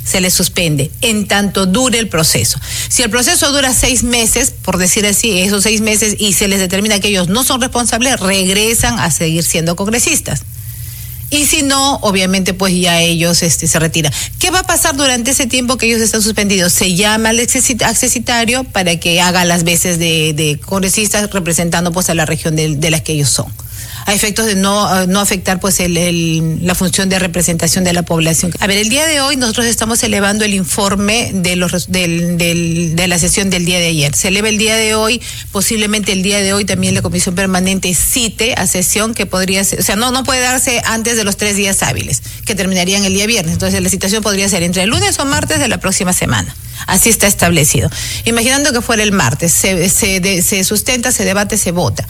se 0.03 0.21
les 0.21 0.33
suspende 0.33 0.91
en 1.01 1.27
tanto 1.27 1.65
dure 1.65 1.99
el 1.99 2.09
proceso. 2.09 2.59
Si 2.89 3.03
el 3.03 3.09
proceso 3.09 3.51
dura 3.51 3.73
seis 3.73 4.03
meses, 4.03 4.51
por 4.61 4.77
decir 4.77 5.05
así, 5.05 5.39
esos 5.39 5.63
seis 5.63 5.81
meses, 5.81 6.15
y 6.19 6.33
se 6.33 6.47
les 6.47 6.59
determina 6.59 6.99
que 6.99 7.09
ellos 7.09 7.27
no 7.29 7.43
son 7.43 7.61
responsables, 7.61 8.19
regresan 8.19 8.99
a 8.99 9.11
seguir 9.11 9.43
siendo 9.43 9.75
congresistas. 9.75 10.43
Y 11.31 11.45
si 11.45 11.63
no, 11.63 11.95
obviamente, 12.01 12.53
pues 12.53 12.75
ya 12.75 12.99
ellos 12.99 13.41
este, 13.41 13.65
se 13.65 13.79
retiran. 13.79 14.11
¿Qué 14.37 14.51
va 14.51 14.59
a 14.59 14.63
pasar 14.63 14.97
durante 14.97 15.31
ese 15.31 15.47
tiempo 15.47 15.77
que 15.77 15.85
ellos 15.85 16.01
están 16.01 16.21
suspendidos? 16.21 16.73
Se 16.73 16.93
llama 16.93 17.29
al 17.29 17.39
accesitario 17.39 18.65
para 18.65 18.99
que 18.99 19.21
haga 19.21 19.45
las 19.45 19.63
veces 19.63 19.97
de, 19.97 20.59
congresistas 20.65 21.31
representando 21.31 21.93
pues 21.93 22.09
a 22.09 22.15
la 22.15 22.25
región 22.25 22.57
de, 22.57 22.75
de 22.75 22.91
las 22.91 23.01
que 23.01 23.13
ellos 23.13 23.29
son 23.29 23.47
a 24.05 24.13
efectos 24.13 24.45
de 24.45 24.55
no, 24.55 25.07
no 25.07 25.19
afectar 25.19 25.59
pues 25.59 25.79
el, 25.79 26.65
la 26.65 26.75
función 26.75 27.09
de 27.09 27.19
representación 27.19 27.83
de 27.83 27.93
la 27.93 28.03
población. 28.03 28.51
A 28.59 28.67
ver, 28.67 28.77
el 28.77 28.89
día 28.89 29.05
de 29.05 29.21
hoy 29.21 29.35
nosotros 29.37 29.65
estamos 29.65 30.01
elevando 30.03 30.45
el 30.45 30.53
informe 30.53 31.31
de, 31.33 31.55
los, 31.55 31.91
del, 31.91 32.37
de 32.37 33.07
la 33.07 33.19
sesión 33.19 33.49
del 33.49 33.65
día 33.65 33.79
de 33.79 33.87
ayer. 33.87 34.15
Se 34.15 34.29
eleva 34.29 34.49
el 34.49 34.57
día 34.57 34.75
de 34.75 34.95
hoy, 34.95 35.21
posiblemente 35.51 36.11
el 36.11 36.23
día 36.23 36.39
de 36.39 36.53
hoy 36.53 36.65
también 36.65 36.93
la 36.93 37.01
comisión 37.01 37.35
permanente 37.35 37.93
cite 37.93 38.53
a 38.55 38.67
sesión 38.67 39.13
que 39.13 39.25
podría 39.25 39.63
ser, 39.63 39.79
o 39.79 39.83
sea, 39.83 39.95
no, 39.95 40.11
no 40.11 40.23
puede 40.23 40.41
darse 40.41 40.81
antes 40.85 41.17
de 41.21 41.25
los 41.25 41.37
tres 41.37 41.55
días 41.55 41.83
hábiles, 41.83 42.21
que 42.45 42.55
terminarían 42.55 43.05
el 43.05 43.13
día 43.13 43.25
viernes. 43.25 43.53
Entonces 43.53 43.81
la 43.81 43.89
citación 43.89 44.21
podría 44.21 44.49
ser 44.49 44.63
entre 44.63 44.83
el 44.83 44.89
lunes 44.89 45.17
o 45.19 45.25
martes 45.25 45.59
de 45.59 45.67
la 45.67 45.79
próxima 45.79 46.13
semana. 46.13 46.55
Así 46.87 47.09
está 47.09 47.27
establecido. 47.27 47.89
Imaginando 48.25 48.71
que 48.73 48.81
fuera 48.81 49.03
el 49.03 49.11
martes, 49.11 49.51
se, 49.51 49.89
se, 49.89 50.63
sustenta, 50.63 51.11
se 51.11 51.25
debate, 51.25 51.57
se 51.57 51.71
vota. 51.71 52.07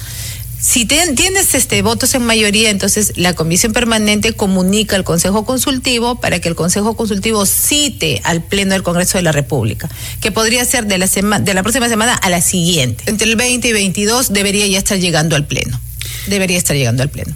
Si 0.60 0.86
tienes 0.86 1.56
este, 1.56 1.82
votos 1.82 2.13
en 2.13 2.24
mayoría, 2.24 2.70
entonces 2.70 3.13
la 3.15 3.34
comisión 3.34 3.74
permanente 3.74 4.34
comunica 4.34 4.96
al 4.96 5.03
Consejo 5.03 5.44
Consultivo 5.44 6.22
para 6.22 6.39
que 6.39 6.50
el 6.50 6.56
Consejo 6.56 6.96
Consultivo 6.96 7.48
cite 7.48 8.22
al 8.24 8.44
Pleno 8.44 8.74
del 8.74 8.84
Congreso 8.84 9.18
de 9.18 9.24
la 9.24 9.32
República, 9.32 9.89
que 10.20 10.32
podría 10.32 10.63
ser 10.63 10.86
de 10.86 11.00
la, 11.00 11.08
de 11.08 11.53
la 11.56 11.63
próxima 11.63 11.89
semana 11.89 12.13
a 12.13 12.30
la 12.30 12.41
siguiente. 12.41 13.03
Entre 13.08 13.27
el 13.27 13.36
20 13.38 13.70
y 13.70 13.74
22 13.74 14.34
debería 14.34 14.68
ya 14.68 14.77
estar 14.77 15.00
llegando 15.00 15.36
al 15.36 15.48
Pleno. 15.48 15.80
Debería 16.27 16.60
estar 16.60 16.75
llegando 16.75 17.01
al 17.01 17.10
Pleno. 17.10 17.34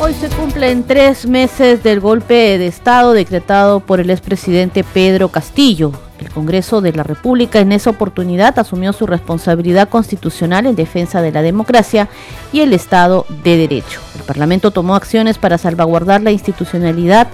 Hoy 0.00 0.14
se 0.14 0.28
cumplen 0.28 0.84
tres 0.84 1.26
meses 1.26 1.82
del 1.82 1.98
golpe 1.98 2.56
de 2.56 2.68
Estado 2.68 3.12
decretado 3.12 3.80
por 3.80 3.98
el 3.98 4.10
expresidente 4.10 4.84
Pedro 4.84 5.28
Castillo. 5.28 5.90
El 6.20 6.30
Congreso 6.30 6.80
de 6.80 6.92
la 6.92 7.02
República 7.02 7.58
en 7.58 7.72
esa 7.72 7.90
oportunidad 7.90 8.56
asumió 8.60 8.92
su 8.92 9.08
responsabilidad 9.08 9.88
constitucional 9.88 10.66
en 10.66 10.76
defensa 10.76 11.20
de 11.20 11.32
la 11.32 11.42
democracia 11.42 12.08
y 12.52 12.60
el 12.60 12.74
Estado 12.74 13.26
de 13.42 13.56
Derecho. 13.56 14.00
El 14.14 14.22
Parlamento 14.22 14.70
tomó 14.70 14.94
acciones 14.94 15.36
para 15.36 15.58
salvaguardar 15.58 16.22
la 16.22 16.30
institucionalidad 16.30 17.26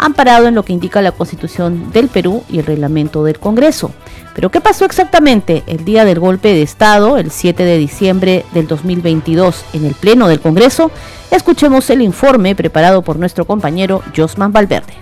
amparado 0.00 0.48
en 0.48 0.54
lo 0.54 0.64
que 0.64 0.72
indica 0.72 1.02
la 1.02 1.12
Constitución 1.12 1.92
del 1.92 2.08
Perú 2.08 2.42
y 2.48 2.58
el 2.58 2.66
reglamento 2.66 3.22
del 3.22 3.38
Congreso. 3.38 3.92
Pero 4.34 4.50
¿qué 4.50 4.60
pasó 4.60 4.84
exactamente 4.84 5.62
el 5.66 5.84
día 5.84 6.04
del 6.04 6.18
golpe 6.18 6.48
de 6.48 6.62
Estado, 6.62 7.18
el 7.18 7.30
7 7.30 7.64
de 7.64 7.78
diciembre 7.78 8.44
del 8.52 8.66
2022, 8.66 9.64
en 9.74 9.84
el 9.84 9.94
Pleno 9.94 10.28
del 10.28 10.40
Congreso? 10.40 10.90
Escuchemos 11.30 11.90
el 11.90 12.02
informe 12.02 12.54
preparado 12.54 13.02
por 13.02 13.16
nuestro 13.16 13.44
compañero 13.44 14.02
Josman 14.16 14.52
Valverde. 14.52 14.94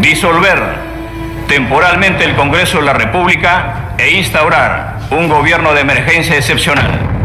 Disolver 0.00 0.90
temporalmente 1.46 2.24
el 2.24 2.36
Congreso 2.36 2.78
de 2.78 2.84
la 2.84 2.92
República 2.92 3.96
e 3.98 4.16
instaurar 4.16 5.00
un 5.10 5.28
gobierno 5.28 5.74
de 5.74 5.80
emergencia 5.80 6.36
excepcional. 6.36 7.19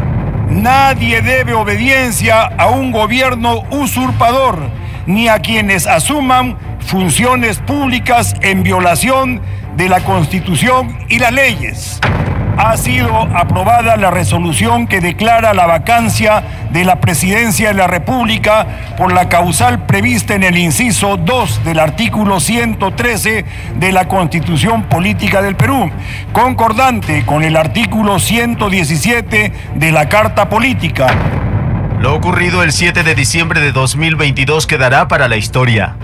Nadie 0.56 1.22
debe 1.22 1.54
obediencia 1.54 2.44
a 2.46 2.70
un 2.70 2.94
gobierno 2.94 3.64
usurpador 3.72 4.58
ni 5.06 5.28
a 5.28 5.40
quienes 5.40 5.86
asuman 5.86 6.58
funciones 6.80 7.58
públicas 7.58 8.34
en 8.42 8.64
violación 8.64 9.42
de 9.76 9.90
la 9.90 10.00
Constitución 10.00 10.98
y 11.10 11.20
las 11.20 11.34
leyes 11.34 12.00
ha 12.58 12.78
sido 12.78 13.22
aprobada 13.36 13.98
la 13.98 14.12
resolución 14.12 14.88
que 14.88 15.02
declara 15.02 15.54
la 15.54 15.66
vacancia 15.66 16.44
de 16.72 16.86
la 16.86 17.00
presidencia 17.00 17.70
de 17.70 17.74
la 17.74 17.88
República 17.88 18.66
por 18.98 19.14
la 19.14 19.30
causal 19.30 19.86
prevista 19.86 20.36
en 20.36 20.44
el 20.44 20.58
inciso 20.58 21.18
2 21.18 21.64
del 21.64 21.80
artículo 21.80 22.40
113 22.40 23.46
de 23.78 23.92
la 23.92 24.08
Constitución 24.08 24.84
Política 24.84 25.42
del 25.42 25.56
Perú, 25.56 25.92
concordante 26.32 27.26
con 27.26 27.44
el 27.44 27.58
artículo 27.58 28.20
117 28.20 29.52
de 29.76 29.92
la 29.92 30.08
Carta 30.08 30.50
Política. 30.50 31.08
Lo 32.00 32.14
ocurrido 32.14 32.62
el 32.64 32.72
7 32.72 33.04
de 33.04 33.16
diciembre 33.16 33.62
de 33.62 33.72
2022 33.72 34.68
quedará 34.68 35.08
para 35.08 35.28
la 35.28 35.38
historia. 35.38 35.96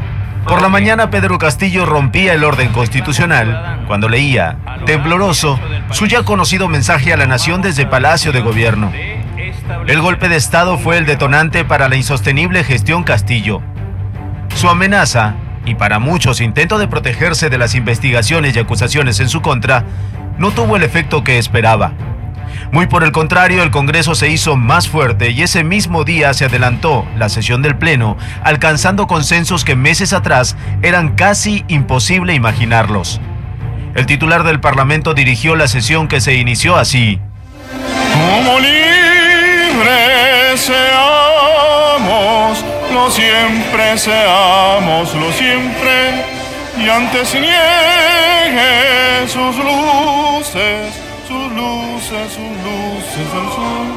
Por 0.48 0.62
la 0.62 0.70
mañana 0.70 1.10
Pedro 1.10 1.38
Castillo 1.38 1.86
rompía 1.86 2.34
el 2.34 2.44
orden 2.44 2.72
constitucional 2.72 3.84
cuando 3.88 4.10
leía, 4.10 4.58
tembloroso, 4.86 5.60
su 5.92 6.08
ya 6.08 6.24
conocido 6.24 6.68
mensaje 6.68 7.14
a 7.14 7.18
la 7.18 7.26
nación 7.26 7.62
desde 7.62 7.86
Palacio 7.86 8.32
de 8.32 8.42
Gobierno. 8.42 8.92
El 9.88 10.02
golpe 10.02 10.30
de 10.30 10.36
Estado 10.36 10.78
fue 10.78 10.98
el 10.98 11.06
detonante 11.06 11.64
para 11.64 11.90
la 11.90 11.96
insostenible 11.96 12.64
gestión 12.64 13.04
Castillo. 13.04 13.62
Su 14.56 14.68
amenaza, 14.68 15.36
y 15.66 15.76
para 15.76 16.00
muchos 16.00 16.42
intento 16.42 16.78
de 16.78 16.88
protegerse 16.88 17.50
de 17.50 17.58
las 17.58 17.76
investigaciones 17.76 18.56
y 18.56 18.60
acusaciones 18.60 19.20
en 19.20 19.30
su 19.30 19.42
contra, 19.42 19.84
no 20.38 20.52
tuvo 20.52 20.76
el 20.76 20.84
efecto 20.84 21.24
que 21.24 21.38
esperaba. 21.38 21.94
Muy 22.72 22.88
por 22.88 23.04
el 23.04 23.12
contrario, 23.12 23.64
el 23.64 23.72
Congreso 23.72 24.16
se 24.16 24.30
hizo 24.30 24.56
más 24.56 24.88
fuerte 24.88 25.32
y 25.32 25.42
ese 25.42 25.66
mismo 25.66 26.06
día 26.06 26.34
se 26.34 26.46
adelantó 26.46 27.06
la 27.18 27.28
sesión 27.28 27.62
del 27.62 27.76
Pleno, 27.76 28.16
alcanzando 28.44 29.08
consensos 29.08 29.66
que 29.66 29.76
meses 29.76 30.14
atrás 30.14 30.56
eran 30.82 31.16
casi 31.16 31.66
imposible 31.68 32.34
imaginarlos. 32.34 33.20
El 33.94 34.06
titular 34.06 34.44
del 34.44 34.62
Parlamento 34.62 35.14
dirigió 35.14 35.58
la 35.58 35.68
sesión 35.68 36.08
que 36.08 36.22
se 36.22 36.36
inició 36.36 36.78
así. 36.78 37.20
Como 38.14 38.58
libres 38.58 40.62
seamos, 40.62 42.64
lo 42.94 43.12
siempre 43.12 43.98
seamos, 43.98 45.14
lo 45.14 45.30
siempre, 45.34 46.24
y 46.80 46.88
antes 46.88 47.34
niegue 47.34 49.28
sus 49.28 49.58
luces, 49.58 51.01
sus 51.32 51.52
luces, 51.54 52.34
sus 52.34 52.54
luces 52.68 53.34
del 53.34 53.50
sol, 53.56 53.88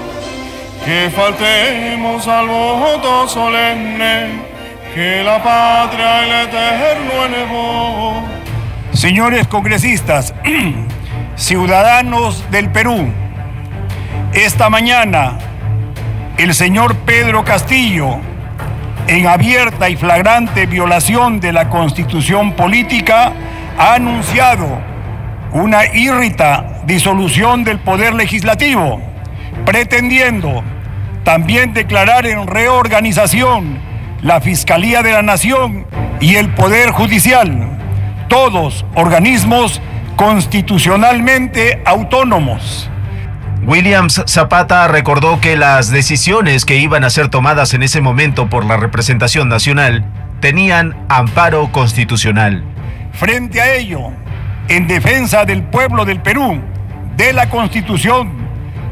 que 0.85 1.11
faltemos 1.11 2.29
al 2.29 2.47
voto 2.47 3.29
solemne, 3.29 4.41
que 4.95 5.23
la 5.25 5.43
patria 5.43 6.23
el 6.23 6.49
eterno 6.49 7.25
elevó. 7.27 8.23
Señores 8.93 9.49
congresistas, 9.49 10.33
ciudadanos 11.37 12.49
del 12.53 12.71
Perú, 12.71 13.13
esta 14.33 14.71
mañana 14.71 15.39
el 16.39 16.55
señor 16.55 16.97
Pedro 16.99 17.45
Castillo, 17.45 18.19
en 19.09 19.27
abierta 19.27 19.89
y 19.89 19.97
flagrante 19.97 20.67
violación 20.67 21.41
de 21.41 21.53
la 21.53 21.69
constitución 21.69 22.53
política, 22.53 23.33
ha 23.77 23.95
anunciado 23.95 24.94
una 25.55 25.87
irrita 25.87 26.83
disolución 26.85 27.65
del 27.65 27.79
poder 27.79 28.13
legislativo, 28.13 29.01
pretendiendo 29.65 30.63
también 31.23 31.73
declarar 31.73 32.27
en 32.27 32.47
reorganización 32.47 33.79
la 34.21 34.41
Fiscalía 34.41 35.03
de 35.03 35.13
la 35.13 35.23
Nación 35.23 35.87
y 36.21 36.35
el 36.35 36.51
Poder 36.51 36.91
Judicial 36.91 37.71
todos 38.29 38.85
organismos 38.95 39.81
constitucionalmente 40.17 41.83
autónomos. 41.85 42.91
Williams 43.65 44.23
Zapata 44.27 44.89
recordó 44.89 45.41
que 45.41 45.57
las 45.57 45.91
decisiones 45.91 46.65
que 46.65 46.79
iban 46.79 47.05
a 47.05 47.11
ser 47.11 47.29
tomadas 47.29 47.75
en 47.75 47.85
ese 47.85 48.01
momento 48.01 48.49
por 48.49 48.65
la 48.65 48.77
representación 48.77 49.49
nacional 49.49 50.05
tenían 50.41 50.97
amparo 51.09 51.71
constitucional. 51.71 52.65
Frente 53.13 53.61
a 53.61 53.75
ello, 53.75 54.11
en 54.69 54.87
defensa 54.87 55.45
del 55.45 55.63
pueblo 55.63 56.05
del 56.05 56.21
Perú, 56.21 56.61
de 57.17 57.33
la 57.33 57.51
Constitución 57.51 58.31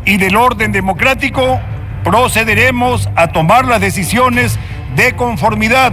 y 0.05 0.17
del 0.17 0.37
orden 0.37 0.73
democrático, 0.73 1.61
procederemos 2.05 3.09
a 3.17 3.29
tomar 3.29 3.67
las 3.67 3.81
decisiones 3.81 4.59
de 4.97 5.15
conformidad 5.15 5.93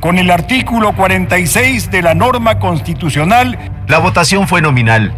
con 0.00 0.18
el 0.18 0.30
artículo 0.30 0.94
46 0.94 1.90
de 1.90 2.02
la 2.02 2.14
norma 2.14 2.58
constitucional. 2.58 3.58
La 3.86 3.98
votación 3.98 4.48
fue 4.48 4.62
nominal. 4.62 5.12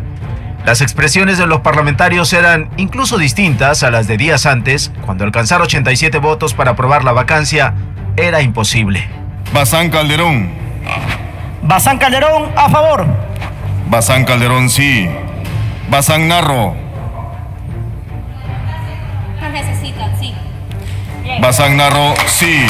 Las 0.66 0.81
expresiones 0.81 1.38
de 1.38 1.47
los 1.47 1.61
parlamentarios 1.61 2.33
eran 2.33 2.71
incluso 2.76 3.19
distintas 3.19 3.83
a 3.83 3.90
las 3.90 4.07
de 4.07 4.16
días 4.16 4.47
antes, 4.47 4.92
cuando 5.04 5.25
alcanzar 5.25 5.61
87 5.61 6.19
votos 6.19 6.54
para 6.54 6.73
aprobar 6.73 7.02
la 7.02 7.12
vacancia 7.12 7.75
era 8.16 8.42
imposible. 8.42 9.09
Bazán 9.52 9.90
Calderón. 9.90 10.50
Bazán 11.62 11.99
Calderón, 11.99 12.50
a 12.57 12.69
favor. 12.69 13.32
Bazán 13.93 14.25
Calderón, 14.25 14.71
sí. 14.71 15.07
Bazán 15.91 16.27
Narro. 16.27 16.75
No 19.39 19.49
necesitan, 19.51 20.19
sí. 20.19 20.35
Bazán 21.43 21.77
Narro, 21.77 22.14
sí. 22.25 22.66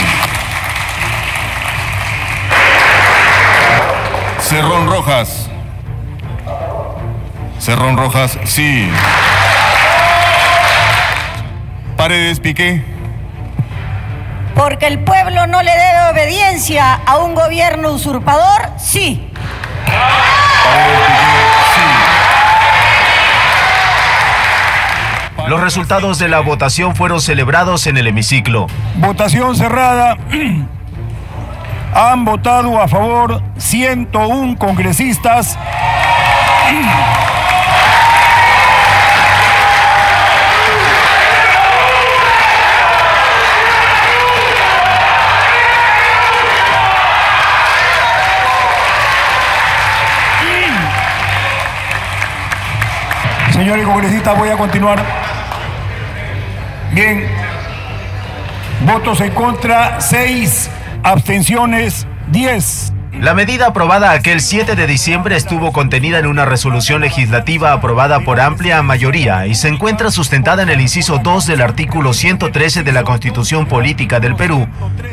Cerrón 4.40 4.88
Rojas. 4.88 5.49
Cerrón 7.61 7.96
Rojas, 7.96 8.37
sí. 8.42 8.90
Paredes 11.96 12.40
Piqué. 12.40 12.85
Porque 14.57 14.88
el 14.88 14.99
pueblo 14.99 15.46
no 15.46 15.62
le 15.62 15.70
debe 15.70 16.11
obediencia 16.11 16.94
a 17.07 17.18
un 17.18 17.37
gobierno 17.37 17.92
usurpador, 17.92 18.70
sí. 18.77 19.29
Los 25.48 25.61
resultados 25.61 26.18
de 26.18 26.29
la 26.29 26.40
votación 26.40 26.96
fueron 26.96 27.20
celebrados 27.20 27.87
en 27.87 27.98
el 27.98 28.07
hemiciclo. 28.07 28.68
Votación 28.96 29.55
cerrada. 29.55 30.16
Han 31.94 32.25
votado 32.25 32.81
a 32.81 32.88
favor 32.88 33.42
101 33.59 34.57
congresistas. 34.57 35.59
Señores 53.62 53.87
congresistas, 53.87 54.37
voy 54.37 54.48
a 54.48 54.57
continuar. 54.57 55.01
Bien. 56.90 57.29
Votos 58.85 59.20
en 59.20 59.31
contra, 59.31 60.01
6. 60.01 60.68
Abstenciones, 61.05 62.09
10. 62.33 62.92
La 63.20 63.35
medida 63.35 63.68
aprobada 63.68 64.11
aquel 64.11 64.40
7 64.40 64.75
de 64.75 64.88
diciembre 64.88 65.37
estuvo 65.37 65.70
contenida 65.70 66.18
en 66.18 66.27
una 66.27 66.44
resolución 66.44 67.03
legislativa 67.03 67.72
aprobada 67.72 68.18
por 68.18 68.40
amplia 68.40 68.83
mayoría 68.83 69.46
y 69.46 69.55
se 69.55 69.68
encuentra 69.68 70.11
sustentada 70.11 70.64
en 70.64 70.68
el 70.68 70.81
inciso 70.81 71.20
2 71.22 71.46
del 71.46 71.61
artículo 71.61 72.14
113 72.14 72.83
de 72.83 72.90
la 72.90 73.05
Constitución 73.05 73.66
Política 73.66 74.18
del 74.18 74.35
Perú, 74.35 74.66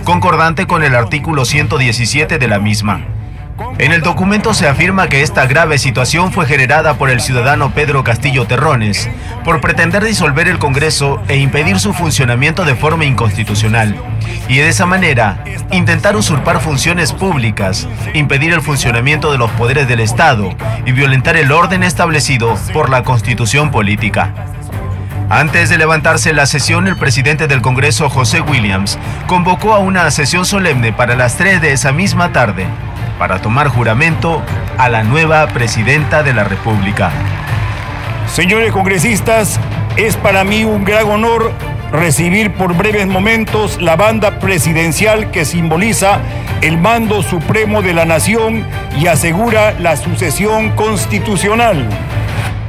concordante 0.05 0.65
con 0.65 0.83
el 0.83 0.95
artículo 0.95 1.45
117 1.45 2.39
de 2.39 2.47
la 2.47 2.57
misma. 2.57 3.18
En 3.79 3.93
el 3.93 4.01
documento 4.01 4.53
se 4.53 4.67
afirma 4.67 5.07
que 5.07 5.21
esta 5.21 5.45
grave 5.45 5.77
situación 5.77 6.33
fue 6.33 6.45
generada 6.45 6.95
por 6.95 7.09
el 7.09 7.21
ciudadano 7.21 7.71
Pedro 7.71 8.03
Castillo 8.03 8.45
Terrones, 8.45 9.09
por 9.45 9.61
pretender 9.61 10.03
disolver 10.03 10.49
el 10.49 10.59
Congreso 10.59 11.23
e 11.29 11.37
impedir 11.37 11.79
su 11.79 11.93
funcionamiento 11.93 12.65
de 12.65 12.75
forma 12.75 13.05
inconstitucional, 13.05 13.95
y 14.49 14.57
de 14.57 14.67
esa 14.67 14.85
manera 14.85 15.45
intentar 15.71 16.17
usurpar 16.17 16.59
funciones 16.59 17.13
públicas, 17.13 17.87
impedir 18.13 18.51
el 18.51 18.61
funcionamiento 18.61 19.31
de 19.31 19.37
los 19.37 19.49
poderes 19.51 19.87
del 19.87 20.01
Estado 20.01 20.53
y 20.85 20.91
violentar 20.91 21.37
el 21.37 21.53
orden 21.53 21.83
establecido 21.83 22.57
por 22.73 22.89
la 22.89 23.03
Constitución 23.03 23.71
política. 23.71 24.33
Antes 25.29 25.69
de 25.69 25.77
levantarse 25.77 26.33
la 26.33 26.47
sesión, 26.47 26.87
el 26.87 26.97
presidente 26.97 27.47
del 27.47 27.61
Congreso, 27.61 28.09
José 28.09 28.41
Williams, 28.41 28.99
convocó 29.25 29.73
a 29.73 29.79
una 29.79 30.11
sesión 30.11 30.45
solemne 30.45 30.91
para 30.91 31.15
las 31.15 31.37
3 31.37 31.61
de 31.61 31.71
esa 31.71 31.93
misma 31.93 32.33
tarde 32.33 32.67
para 33.19 33.41
tomar 33.41 33.67
juramento 33.67 34.41
a 34.77 34.89
la 34.89 35.03
nueva 35.03 35.45
presidenta 35.47 36.23
de 36.23 36.33
la 36.33 36.45
República. 36.45 37.11
Señores 38.27 38.71
congresistas, 38.71 39.59
es 39.97 40.15
para 40.15 40.43
mí 40.43 40.63
un 40.63 40.85
gran 40.85 41.07
honor 41.07 41.51
recibir 41.91 42.53
por 42.53 42.75
breves 42.75 43.07
momentos 43.07 43.81
la 43.81 43.95
banda 43.95 44.39
presidencial 44.39 45.31
que 45.31 45.43
simboliza 45.43 46.19
el 46.61 46.77
mando 46.77 47.21
supremo 47.21 47.81
de 47.81 47.93
la 47.93 48.05
nación 48.05 48.65
y 48.97 49.07
asegura 49.07 49.73
la 49.79 49.97
sucesión 49.97 50.69
constitucional. 50.71 51.87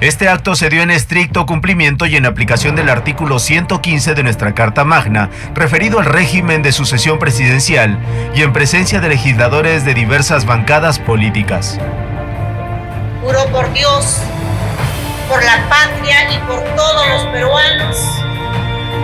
Este 0.00 0.30
acto 0.30 0.56
se 0.56 0.70
dio 0.70 0.80
en 0.80 0.90
estricto 0.90 1.44
cumplimiento 1.44 2.06
y 2.06 2.16
en 2.16 2.24
aplicación 2.24 2.74
del 2.74 2.88
artículo 2.88 3.38
115 3.38 4.14
de 4.14 4.22
nuestra 4.22 4.54
Carta 4.54 4.82
Magna, 4.82 5.28
referido 5.54 5.98
al 5.98 6.06
régimen 6.06 6.62
de 6.62 6.72
sucesión 6.72 7.18
presidencial 7.18 7.98
y 8.34 8.40
en 8.40 8.54
presencia 8.54 9.02
de 9.02 9.10
legisladores 9.10 9.84
de 9.84 9.92
diversas 9.92 10.46
bancadas 10.46 10.98
políticas. 10.98 11.78
Juro 13.20 13.44
por 13.52 13.70
Dios, 13.74 14.22
por 15.28 15.44
la 15.44 15.68
patria 15.68 16.32
y 16.32 16.38
por 16.48 16.62
todos 16.74 17.06
los 17.06 17.26
peruanos 17.26 17.98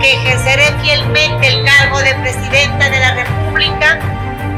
que 0.01 0.13
ejerceré 0.13 0.73
fielmente 0.81 1.47
el 1.47 1.63
cargo 1.63 1.99
de 1.99 2.15
presidenta 2.15 2.89
de 2.89 2.99
la 2.99 3.13
República 3.13 3.99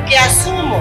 que 0.08 0.17
asumo 0.17 0.80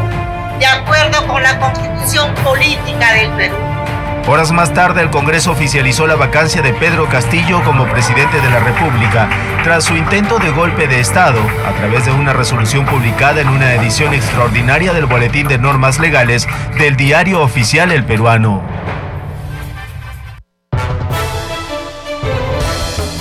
de 0.60 0.66
acuerdo 0.66 1.26
con 1.26 1.42
la 1.42 1.58
constitución 1.58 2.32
política 2.44 3.12
del 3.12 3.30
Perú. 3.32 3.77
Horas 4.26 4.52
más 4.52 4.74
tarde, 4.74 5.00
el 5.02 5.10
Congreso 5.10 5.52
oficializó 5.52 6.06
la 6.06 6.16
vacancia 6.16 6.60
de 6.60 6.74
Pedro 6.74 7.08
Castillo 7.08 7.62
como 7.64 7.86
presidente 7.86 8.40
de 8.40 8.50
la 8.50 8.60
República, 8.60 9.28
tras 9.64 9.84
su 9.84 9.96
intento 9.96 10.38
de 10.38 10.50
golpe 10.50 10.86
de 10.86 11.00
Estado, 11.00 11.40
a 11.66 11.72
través 11.78 12.04
de 12.04 12.12
una 12.12 12.32
resolución 12.32 12.84
publicada 12.84 13.40
en 13.40 13.48
una 13.48 13.74
edición 13.74 14.12
extraordinaria 14.14 14.92
del 14.92 15.06
Boletín 15.06 15.48
de 15.48 15.58
Normas 15.58 15.98
Legales 15.98 16.46
del 16.78 16.96
diario 16.96 17.40
oficial 17.40 17.90
El 17.90 18.04
Peruano. 18.04 18.77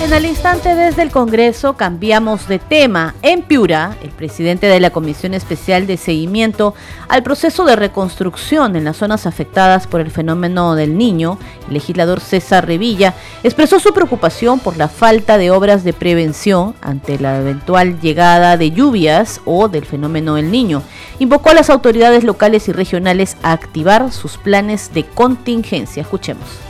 En 0.08 0.14
el 0.14 0.24
instante 0.24 0.74
desde 0.74 1.02
el 1.02 1.10
Congreso 1.10 1.74
cambiamos 1.74 2.48
de 2.48 2.58
tema. 2.58 3.14
En 3.20 3.42
Piura, 3.42 3.94
el 4.02 4.08
presidente 4.08 4.66
de 4.66 4.80
la 4.80 4.88
Comisión 4.88 5.34
Especial 5.34 5.86
de 5.86 5.98
Seguimiento 5.98 6.74
al 7.08 7.22
proceso 7.22 7.66
de 7.66 7.76
reconstrucción 7.76 8.74
en 8.74 8.84
las 8.84 8.96
zonas 8.96 9.26
afectadas 9.26 9.86
por 9.86 10.00
el 10.00 10.10
fenómeno 10.10 10.74
del 10.74 10.96
niño, 10.96 11.38
el 11.66 11.74
legislador 11.74 12.20
César 12.20 12.66
Revilla, 12.66 13.12
expresó 13.42 13.80
su 13.80 13.92
preocupación 13.92 14.60
por 14.60 14.78
la 14.78 14.88
falta 14.88 15.36
de 15.36 15.50
obras 15.50 15.84
de 15.84 15.92
prevención 15.92 16.74
ante 16.80 17.18
la 17.18 17.40
eventual 17.40 18.00
llegada 18.00 18.56
de 18.56 18.70
lluvias 18.70 19.42
o 19.44 19.68
del 19.68 19.84
fenómeno 19.84 20.36
del 20.36 20.50
niño. 20.50 20.82
Invocó 21.18 21.50
a 21.50 21.54
las 21.54 21.68
autoridades 21.68 22.24
locales 22.24 22.66
y 22.68 22.72
regionales 22.72 23.36
a 23.42 23.52
activar 23.52 24.10
sus 24.10 24.38
planes 24.38 24.90
de 24.94 25.04
contingencia. 25.04 26.00
Escuchemos. 26.00 26.67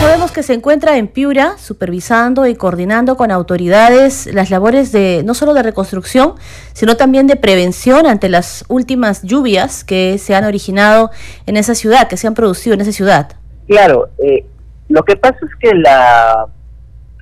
Sabemos 0.00 0.32
que 0.32 0.42
se 0.42 0.54
encuentra 0.54 0.96
en 0.96 1.08
Piura 1.08 1.58
supervisando 1.58 2.46
y 2.46 2.54
coordinando 2.54 3.16
con 3.16 3.30
autoridades 3.30 4.32
las 4.32 4.50
labores 4.50 4.92
de 4.92 5.22
no 5.26 5.34
solo 5.34 5.52
de 5.52 5.62
reconstrucción, 5.62 6.34
sino 6.72 6.96
también 6.96 7.26
de 7.26 7.36
prevención 7.36 8.06
ante 8.06 8.30
las 8.30 8.64
últimas 8.68 9.22
lluvias 9.22 9.84
que 9.84 10.16
se 10.16 10.34
han 10.34 10.44
originado 10.44 11.10
en 11.46 11.58
esa 11.58 11.74
ciudad, 11.74 12.08
que 12.08 12.16
se 12.16 12.26
han 12.26 12.34
producido 12.34 12.74
en 12.74 12.80
esa 12.80 12.92
ciudad. 12.92 13.36
Claro, 13.68 14.08
eh, 14.18 14.46
lo 14.88 15.04
que 15.04 15.16
pasa 15.16 15.36
es 15.42 15.54
que 15.60 15.74
la, 15.74 16.46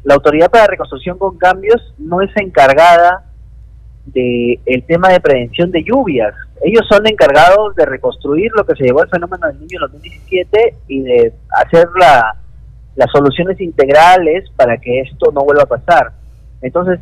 la 0.04 0.14
Autoridad 0.14 0.48
para 0.48 0.68
Reconstrucción 0.68 1.18
con 1.18 1.36
Cambios 1.36 1.82
no 1.98 2.22
es 2.22 2.30
encargada 2.36 3.24
del 4.12 4.58
el 4.66 4.82
tema 4.84 5.08
de 5.08 5.20
prevención 5.20 5.70
de 5.70 5.84
lluvias. 5.84 6.34
Ellos 6.62 6.86
son 6.88 7.06
encargados 7.06 7.74
de 7.76 7.86
reconstruir 7.86 8.50
lo 8.54 8.64
que 8.64 8.74
se 8.74 8.84
llevó 8.84 9.02
al 9.02 9.08
fenómeno 9.08 9.46
del 9.46 9.60
niño 9.60 9.78
en 9.78 9.92
2017 9.92 10.74
y 10.88 11.02
de 11.02 11.32
hacer 11.50 11.88
la, 11.98 12.36
las 12.96 13.10
soluciones 13.10 13.60
integrales 13.60 14.50
para 14.56 14.76
que 14.78 15.00
esto 15.00 15.30
no 15.32 15.42
vuelva 15.42 15.62
a 15.62 15.66
pasar. 15.66 16.12
Entonces, 16.62 17.00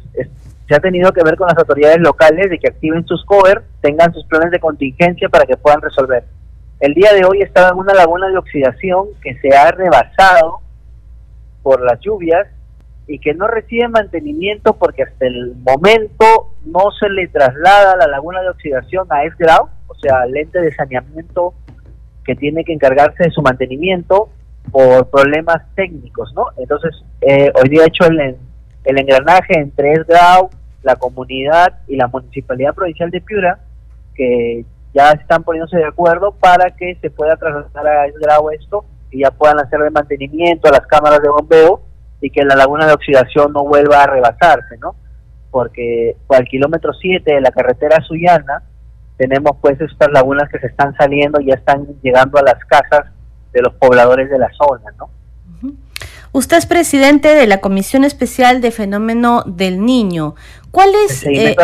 se 0.69 0.75
ha 0.75 0.81
tenido 0.81 1.13
que 1.13 1.23
ver 1.23 1.37
con 1.37 1.47
las 1.47 1.59
autoridades 1.59 2.01
locales 2.01 2.51
de 2.51 2.59
que 2.59 2.69
activen 2.69 3.07
sus 3.07 3.25
cover, 3.25 3.63
tengan 3.81 4.13
sus 4.13 4.27
planes 4.27 4.51
de 4.51 4.61
contingencia 4.61 5.29
para 5.29 5.47
que 5.47 5.57
puedan 5.57 5.81
resolver. 5.81 6.25
El 6.81 6.93
día 6.93 7.13
de 7.15 7.25
hoy 7.25 7.41
estaba 7.41 7.71
en 7.71 7.77
una 7.77 7.95
laguna 7.95 8.29
de 8.29 8.37
oxidación 8.37 9.07
que 9.23 9.35
se 9.37 9.57
ha 9.57 9.71
rebasado 9.71 10.59
por 11.63 11.83
las 11.83 11.99
lluvias 12.01 12.47
y 13.07 13.19
que 13.21 13.35
no 13.35 13.47
recibe 13.47 13.89
mantenimiento 13.89 14.75
porque 14.75 15.05
hasta 15.05 15.27
el 15.27 15.55
momento 15.57 16.55
no 16.65 16.91
se 16.99 17.09
le 17.09 17.29
traslada 17.29 17.97
la 17.97 18.09
laguna 18.09 18.43
de 18.43 18.49
oxidación 18.49 19.07
a 19.11 19.25
ESGRAU, 19.25 19.69
o 19.87 19.95
sea, 19.95 20.23
al 20.23 20.37
ente 20.37 20.61
de 20.61 20.75
saneamiento 20.75 21.55
que 22.25 22.35
tiene 22.35 22.65
que 22.65 22.73
encargarse 22.73 23.25
de 23.25 23.31
su 23.31 23.43
mantenimiento 23.43 24.29
por 24.73 25.09
problemas 25.09 25.63
técnicos, 25.77 26.33
¿no? 26.35 26.47
Entonces, 26.57 26.91
eh, 27.21 27.53
hoy 27.55 27.69
día 27.69 27.85
he 27.85 27.87
hecho 27.87 28.07
el, 28.07 28.37
el 28.85 28.99
engranaje 28.99 29.57
entre 29.57 29.93
ESGRAU, 29.93 30.51
la 30.83 30.97
comunidad 30.97 31.79
y 31.87 31.97
la 31.97 32.09
Municipalidad 32.09 32.75
Provincial 32.75 33.11
de 33.11 33.21
Piura, 33.21 33.61
que 34.17 34.65
ya 34.93 35.13
están 35.13 35.45
poniéndose 35.45 35.77
de 35.77 35.85
acuerdo 35.85 36.33
para 36.33 36.71
que 36.71 36.97
se 37.01 37.11
pueda 37.11 37.37
trasladar 37.37 37.87
a 37.87 38.07
ESGRAU 38.07 38.51
esto 38.51 38.85
y 39.13 39.21
ya 39.21 39.31
puedan 39.31 39.61
hacer 39.61 39.81
el 39.81 39.93
mantenimiento 39.93 40.69
a 40.69 40.73
las 40.73 40.87
cámaras 40.89 41.23
de 41.23 41.29
bombeo 41.29 41.83
y 42.21 42.31
que 42.31 42.45
la 42.45 42.57
laguna 42.57 42.87
de 42.87 42.93
oxidación 42.93 43.53
no 43.53 43.65
vuelva 43.65 44.03
a 44.03 44.07
rebasarse, 44.07 44.79
¿no? 44.79 44.95
Porque 45.51 46.17
por 46.27 46.39
el 46.41 46.49
kilómetro 46.49 46.93
7 46.93 47.35
de 47.35 47.41
la 47.41 47.51
carretera 47.51 48.03
Suyana 48.03 48.63
tenemos 49.17 49.53
pues 49.61 49.81
estas 49.81 50.11
lagunas 50.13 50.49
que 50.51 50.59
se 50.59 50.67
están 50.67 50.95
saliendo 50.97 51.41
y 51.41 51.47
ya 51.47 51.55
están 51.55 51.87
llegando 52.03 52.39
a 52.39 52.43
las 52.43 52.65
casas 52.65 53.07
de 53.53 53.63
los 53.63 53.75
pobladores 53.75 54.29
de 54.29 54.39
la 54.39 54.51
zona, 54.53 54.91
¿no? 54.99 55.11
Usted 56.33 56.59
es 56.59 56.67
presidente 56.67 57.35
de 57.35 57.47
la 57.47 57.63
Comisión 57.63 58.05
Especial 58.05 58.61
de 58.61 58.71
Fenómeno 58.71 59.43
del 59.47 59.83
Niño. 59.83 60.35
¿Cuál 60.71 60.91
es, 61.07 61.25
eh, 61.25 61.57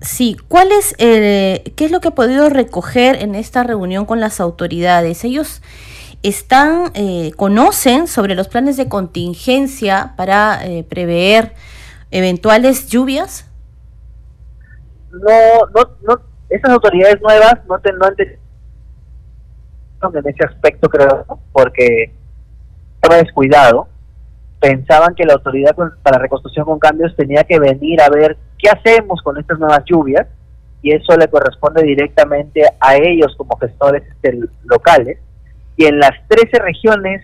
sí, 0.00 0.36
cuál 0.48 0.72
es, 0.72 0.96
eh, 0.98 1.72
qué 1.76 1.84
es 1.84 1.92
lo 1.92 2.00
que 2.00 2.08
ha 2.08 2.14
podido 2.16 2.48
recoger 2.48 3.22
en 3.22 3.36
esta 3.36 3.62
reunión 3.62 4.04
con 4.04 4.18
las 4.18 4.40
autoridades? 4.40 5.22
Ellos 5.22 5.62
están, 6.24 6.90
eh, 6.94 7.32
conocen 7.36 8.06
sobre 8.06 8.34
los 8.34 8.48
planes 8.48 8.76
de 8.78 8.88
contingencia 8.88 10.14
para 10.16 10.64
eh, 10.64 10.82
prever 10.82 11.52
eventuales 12.10 12.88
lluvias? 12.88 13.48
No, 15.12 15.66
no, 15.74 15.90
no, 16.02 16.20
esas 16.48 16.70
autoridades 16.70 17.20
nuevas 17.20 17.56
no, 17.68 17.78
te, 17.78 17.92
no 17.92 18.06
en 20.12 20.28
ese 20.28 20.44
aspecto, 20.44 20.88
creo, 20.88 21.26
porque 21.52 22.10
estaba 22.94 23.16
descuidado. 23.16 23.88
Pensaban 24.60 25.14
que 25.14 25.24
la 25.24 25.34
autoridad 25.34 25.76
para 26.02 26.18
reconstrucción 26.18 26.64
con 26.64 26.78
cambios 26.78 27.14
tenía 27.16 27.44
que 27.44 27.58
venir 27.58 28.00
a 28.00 28.08
ver 28.08 28.38
qué 28.58 28.70
hacemos 28.70 29.20
con 29.22 29.38
estas 29.38 29.58
nuevas 29.58 29.82
lluvias 29.84 30.26
y 30.80 30.92
eso 30.92 31.16
le 31.16 31.28
corresponde 31.28 31.82
directamente 31.82 32.62
a 32.80 32.96
ellos 32.96 33.34
como 33.36 33.58
gestores 33.58 34.02
este, 34.08 34.38
locales 34.64 35.18
y 35.76 35.86
en 35.86 35.98
las 35.98 36.12
13 36.28 36.58
regiones 36.60 37.22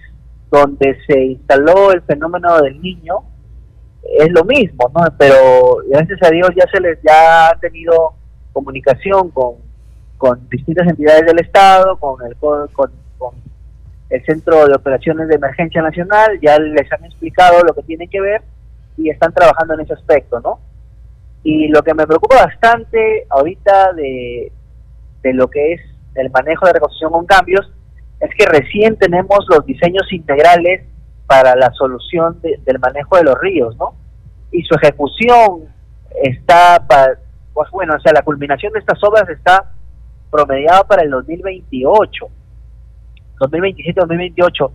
donde 0.51 0.99
se 1.07 1.21
instaló 1.25 1.93
el 1.93 2.03
fenómeno 2.03 2.61
del 2.61 2.81
niño 2.81 3.19
es 4.03 4.31
lo 4.33 4.45
mismo, 4.45 4.91
¿no? 4.95 5.05
Pero 5.19 5.79
gracias 5.89 6.19
a 6.23 6.31
Dios 6.31 6.51
ya 6.57 6.65
se 6.73 6.81
les 6.81 6.99
ya 7.03 7.51
ha 7.51 7.61
tenido 7.61 8.15
comunicación 8.53 9.31
con, 9.31 9.57
con 10.19 10.49
distintas 10.49 10.89
entidades 10.89 11.27
del 11.27 11.39
Estado, 11.39 11.97
con 11.99 12.25
el 12.27 12.35
con, 12.37 12.69
con 12.73 12.91
el 14.09 14.25
Centro 14.25 14.67
de 14.67 14.75
Operaciones 14.75 15.29
de 15.29 15.37
Emergencia 15.37 15.83
Nacional, 15.83 16.41
ya 16.43 16.59
les 16.59 16.93
han 16.93 17.05
explicado 17.05 17.63
lo 17.63 17.73
que 17.75 17.83
tienen 17.83 18.11
que 18.11 18.21
ver 18.21 18.43
y 18.97 19.09
están 19.09 19.33
trabajando 19.33 19.75
en 19.75 19.81
ese 19.81 19.95
aspecto, 19.95 20.41
¿no? 20.41 20.59
Y 21.45 21.69
lo 21.69 21.83
que 21.83 21.95
me 21.95 22.07
preocupa 22.07 22.45
bastante 22.45 23.27
ahorita 23.31 23.93
de, 23.93 24.53
de 25.23 25.33
lo 25.33 25.49
que 25.49 25.75
es 25.75 25.81
el 26.17 26.31
manejo 26.31 26.67
de 26.67 26.73
reconstrucción 26.73 27.13
con 27.13 27.25
cambios 27.25 27.71
es 28.21 28.31
que 28.37 28.47
recién 28.47 28.97
tenemos 28.97 29.39
los 29.49 29.65
diseños 29.65 30.13
integrales 30.13 30.83
para 31.27 31.55
la 31.57 31.73
solución 31.73 32.41
del 32.43 32.79
manejo 32.79 33.17
de 33.17 33.25
los 33.25 33.39
ríos, 33.41 33.77
¿no? 33.77 33.95
Y 34.53 34.63
su 34.63 34.75
ejecución 34.75 35.65
está, 36.23 36.85
para, 36.87 37.19
pues 37.55 37.71
bueno, 37.71 37.95
o 37.97 38.01
sea, 38.01 38.13
la 38.13 38.23
culminación 38.23 38.73
de 38.73 38.81
estas 38.81 39.03
obras 39.05 39.29
está 39.29 39.73
promediada 40.31 40.85
para 40.85 41.03
el 41.03 41.11
2028, 41.11 42.27
2027-2028, 43.39 44.71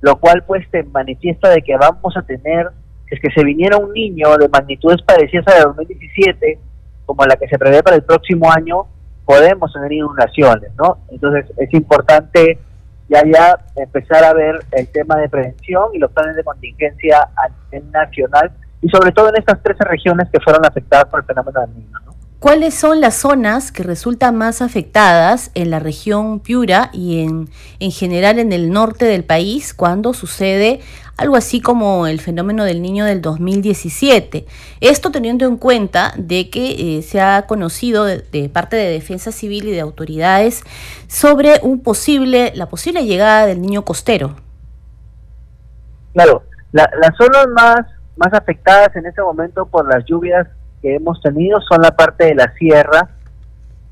lo 0.00 0.16
cual 0.16 0.42
pues 0.46 0.68
te 0.70 0.82
manifiesta 0.84 1.50
de 1.50 1.62
que 1.62 1.76
vamos 1.76 2.16
a 2.16 2.22
tener, 2.22 2.68
es 3.10 3.20
que 3.20 3.30
se 3.30 3.44
viniera 3.44 3.76
un 3.76 3.92
niño 3.92 4.36
de 4.36 4.48
magnitudes 4.48 5.02
parecidas 5.02 5.46
a 5.48 5.50
la 5.50 5.56
de 5.58 5.64
2017, 5.64 6.58
como 7.04 7.24
la 7.24 7.36
que 7.36 7.48
se 7.48 7.58
prevé 7.58 7.82
para 7.82 7.96
el 7.96 8.02
próximo 8.02 8.50
año, 8.50 8.86
podemos 9.24 9.72
tener 9.72 9.92
inundaciones, 9.92 10.70
¿no? 10.76 10.98
Entonces 11.10 11.46
es 11.58 11.72
importante 11.74 12.58
ya 13.08 13.22
ya 13.24 13.58
empezar 13.76 14.24
a 14.24 14.32
ver 14.32 14.58
el 14.72 14.88
tema 14.88 15.16
de 15.16 15.28
prevención 15.28 15.90
y 15.94 15.98
los 15.98 16.10
planes 16.10 16.36
de 16.36 16.44
contingencia 16.44 17.28
a 17.36 17.48
nivel 17.70 17.90
nacional 17.90 18.52
y 18.82 18.88
sobre 18.88 19.12
todo 19.12 19.28
en 19.28 19.36
estas 19.36 19.62
13 19.62 19.84
regiones 19.84 20.28
que 20.32 20.40
fueron 20.40 20.64
afectadas 20.66 21.06
por 21.06 21.20
el 21.20 21.26
fenómeno 21.26 21.60
del 21.60 21.74
niño. 21.74 22.15
¿Cuáles 22.38 22.74
son 22.74 23.00
las 23.00 23.14
zonas 23.14 23.72
que 23.72 23.82
resultan 23.82 24.36
más 24.36 24.60
afectadas 24.60 25.50
en 25.54 25.70
la 25.70 25.78
región 25.78 26.40
Piura 26.40 26.90
y 26.92 27.24
en, 27.24 27.48
en 27.80 27.90
general 27.90 28.38
en 28.38 28.52
el 28.52 28.70
norte 28.70 29.06
del 29.06 29.24
país 29.24 29.72
cuando 29.72 30.12
sucede 30.12 30.80
algo 31.16 31.36
así 31.36 31.62
como 31.62 32.06
el 32.06 32.20
fenómeno 32.20 32.64
del 32.64 32.82
niño 32.82 33.06
del 33.06 33.22
2017? 33.22 34.46
Esto 34.82 35.10
teniendo 35.10 35.46
en 35.46 35.56
cuenta 35.56 36.12
de 36.18 36.50
que 36.50 36.98
eh, 36.98 37.02
se 37.02 37.22
ha 37.22 37.46
conocido 37.46 38.04
de, 38.04 38.50
parte 38.52 38.76
de 38.76 38.90
Defensa 38.90 39.32
Civil 39.32 39.68
y 39.68 39.72
de 39.72 39.80
autoridades 39.80 40.62
sobre 41.08 41.60
un 41.62 41.82
posible, 41.82 42.52
la 42.54 42.68
posible 42.68 43.06
llegada 43.06 43.46
del 43.46 43.62
niño 43.62 43.82
costero. 43.82 44.36
Claro, 46.12 46.42
las 46.72 47.16
zonas 47.16 47.46
más, 47.54 47.80
más 48.16 48.34
afectadas 48.34 48.94
en 48.94 49.06
este 49.06 49.22
momento 49.22 49.64
por 49.64 49.88
las 49.88 50.04
lluvias 50.04 50.46
que 50.82 50.96
hemos 50.96 51.20
tenido 51.20 51.60
son 51.60 51.82
la 51.82 51.96
parte 51.96 52.26
de 52.26 52.34
la 52.34 52.52
sierra. 52.54 53.10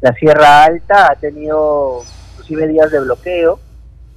La 0.01 0.12
Sierra 0.12 0.64
Alta 0.64 1.12
ha 1.12 1.14
tenido 1.14 2.03
inclusive 2.33 2.68
días 2.68 2.90
de 2.90 3.01
bloqueo 3.01 3.59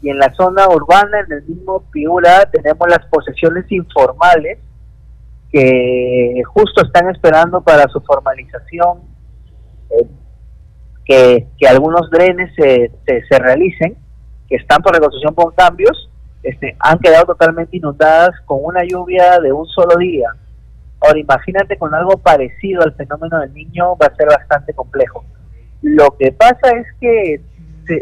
y 0.01 0.10
en 0.10 0.19
la 0.19 0.34
zona 0.36 0.67
urbana, 0.67 1.21
en 1.21 1.32
el 1.32 1.43
mismo 1.43 1.82
Piura, 1.91 2.45
tenemos 2.51 2.88
las 2.89 3.06
posesiones 3.08 3.71
informales 3.71 4.60
que 5.51 6.41
justo 6.45 6.84
están 6.86 7.10
esperando 7.10 7.62
para 7.62 7.88
su 7.88 8.01
formalización 8.01 8.99
eh, 9.89 10.08
que, 11.06 11.47
que, 11.58 11.67
algunos 11.67 12.10
drenes 12.12 12.53
se, 12.56 12.91
se, 13.06 13.39
realicen, 13.39 13.95
que 14.49 14.58
están 14.58 14.82
por 14.82 14.93
reconstrucción 14.93 15.34
por 15.34 15.56
cambios, 15.56 16.10
este, 16.43 16.75
han 16.80 16.99
quedado 16.99 17.27
totalmente 17.27 17.77
inundadas 17.77 18.32
con 18.45 18.60
una 18.62 18.84
lluvia 18.84 19.39
de 19.39 19.53
un 19.53 19.65
solo 19.67 19.95
día 19.97 20.36
Ahora 20.99 21.19
imagínate 21.19 21.77
con 21.77 21.93
algo 21.93 22.17
parecido 22.17 22.81
al 22.83 22.93
fenómeno 22.93 23.39
del 23.39 23.53
niño 23.53 23.95
va 23.97 24.07
a 24.07 24.15
ser 24.15 24.27
bastante 24.27 24.73
complejo. 24.73 25.23
Lo 25.81 26.15
que 26.17 26.31
pasa 26.31 26.71
es 26.71 26.88
que 26.99 27.41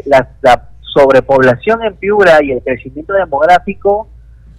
la, 0.06 0.28
sobrepoblación 0.94 1.82
en 1.82 1.94
Piura 1.96 2.42
y 2.42 2.52
el 2.52 2.62
crecimiento 2.62 3.12
demográfico 3.12 4.08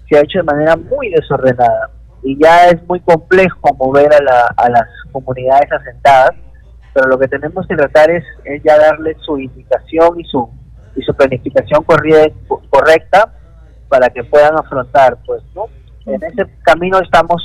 se 0.08 0.18
ha 0.18 0.22
hecho 0.22 0.38
de 0.38 0.44
manera 0.44 0.76
muy 0.76 1.10
desordenada. 1.10 1.90
y 2.22 2.38
ya 2.40 2.68
es 2.68 2.88
muy 2.88 3.00
complejo 3.00 3.74
mover 3.74 4.14
a, 4.14 4.22
la, 4.22 4.54
a 4.56 4.70
las 4.70 4.88
comunidades 5.12 5.72
asentadas, 5.72 6.36
pero 6.94 7.08
lo 7.08 7.18
que 7.18 7.28
tenemos 7.28 7.66
que 7.66 7.76
tratar 7.76 8.12
es, 8.12 8.24
es 8.46 8.62
ya 8.62 8.78
darle 8.78 9.16
su 9.26 9.40
indicación 9.40 10.20
y 10.20 10.26
su 10.26 10.48
y 10.98 11.04
su 11.04 11.14
planificación 11.14 11.86
correcta 12.70 13.32
para 13.88 14.10
que 14.10 14.24
puedan 14.24 14.58
afrontar, 14.58 15.18
pues, 15.26 15.42
¿no? 15.56 15.68
En 16.06 16.22
ese 16.24 16.46
camino 16.64 17.00
estamos 17.00 17.42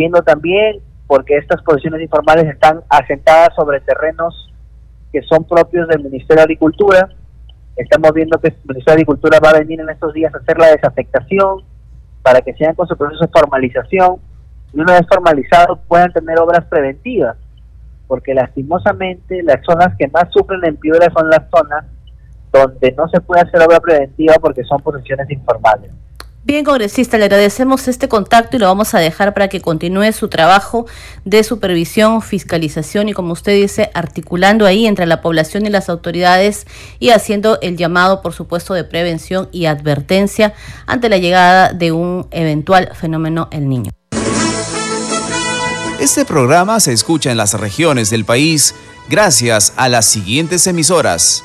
viendo 0.00 0.22
también 0.22 0.80
porque 1.06 1.36
estas 1.36 1.62
posiciones 1.62 2.00
informales 2.00 2.46
están 2.46 2.80
asentadas 2.88 3.50
sobre 3.54 3.80
terrenos 3.80 4.50
que 5.12 5.20
son 5.22 5.44
propios 5.44 5.88
del 5.88 6.02
Ministerio 6.04 6.36
de 6.36 6.42
Agricultura. 6.42 7.08
Estamos 7.76 8.12
viendo 8.12 8.38
que 8.40 8.48
el 8.48 8.54
Ministerio 8.54 8.84
de 8.86 8.92
Agricultura 8.92 9.38
va 9.44 9.50
a 9.50 9.58
venir 9.58 9.80
en 9.80 9.90
estos 9.90 10.14
días 10.14 10.34
a 10.34 10.38
hacer 10.38 10.56
la 10.58 10.68
desafectación 10.68 11.64
para 12.22 12.40
que 12.40 12.54
sigan 12.54 12.74
con 12.74 12.86
su 12.86 12.96
proceso 12.96 13.24
de 13.24 13.30
formalización 13.32 14.16
y 14.72 14.80
una 14.80 14.94
vez 14.94 15.06
formalizados 15.06 15.80
puedan 15.86 16.12
tener 16.12 16.38
obras 16.38 16.64
preventivas, 16.66 17.36
porque 18.06 18.32
lastimosamente 18.32 19.42
las 19.42 19.62
zonas 19.64 19.94
que 19.98 20.08
más 20.08 20.30
sufren 20.30 20.64
en 20.64 20.76
Piura 20.76 21.08
son 21.14 21.28
las 21.28 21.42
zonas 21.50 21.84
donde 22.52 22.92
no 22.92 23.08
se 23.08 23.20
puede 23.20 23.42
hacer 23.42 23.60
obra 23.60 23.80
preventiva 23.80 24.34
porque 24.40 24.64
son 24.64 24.80
posiciones 24.80 25.30
informales. 25.30 25.90
Bien, 26.42 26.64
congresista, 26.64 27.18
le 27.18 27.24
agradecemos 27.24 27.86
este 27.86 28.08
contacto 28.08 28.56
y 28.56 28.60
lo 28.60 28.66
vamos 28.66 28.94
a 28.94 28.98
dejar 28.98 29.34
para 29.34 29.48
que 29.48 29.60
continúe 29.60 30.10
su 30.12 30.28
trabajo 30.28 30.86
de 31.26 31.44
supervisión, 31.44 32.22
fiscalización 32.22 33.10
y, 33.10 33.12
como 33.12 33.34
usted 33.34 33.52
dice, 33.52 33.90
articulando 33.92 34.64
ahí 34.64 34.86
entre 34.86 35.04
la 35.04 35.20
población 35.20 35.66
y 35.66 35.68
las 35.68 35.90
autoridades 35.90 36.66
y 36.98 37.10
haciendo 37.10 37.58
el 37.60 37.76
llamado, 37.76 38.22
por 38.22 38.32
supuesto, 38.32 38.72
de 38.72 38.84
prevención 38.84 39.50
y 39.52 39.66
advertencia 39.66 40.54
ante 40.86 41.10
la 41.10 41.18
llegada 41.18 41.74
de 41.74 41.92
un 41.92 42.26
eventual 42.30 42.90
fenómeno 42.94 43.48
el 43.52 43.68
niño. 43.68 43.90
Este 46.00 46.24
programa 46.24 46.80
se 46.80 46.94
escucha 46.94 47.30
en 47.30 47.36
las 47.36 47.52
regiones 47.52 48.08
del 48.08 48.24
país 48.24 48.74
gracias 49.10 49.74
a 49.76 49.90
las 49.90 50.06
siguientes 50.06 50.66
emisoras. 50.66 51.44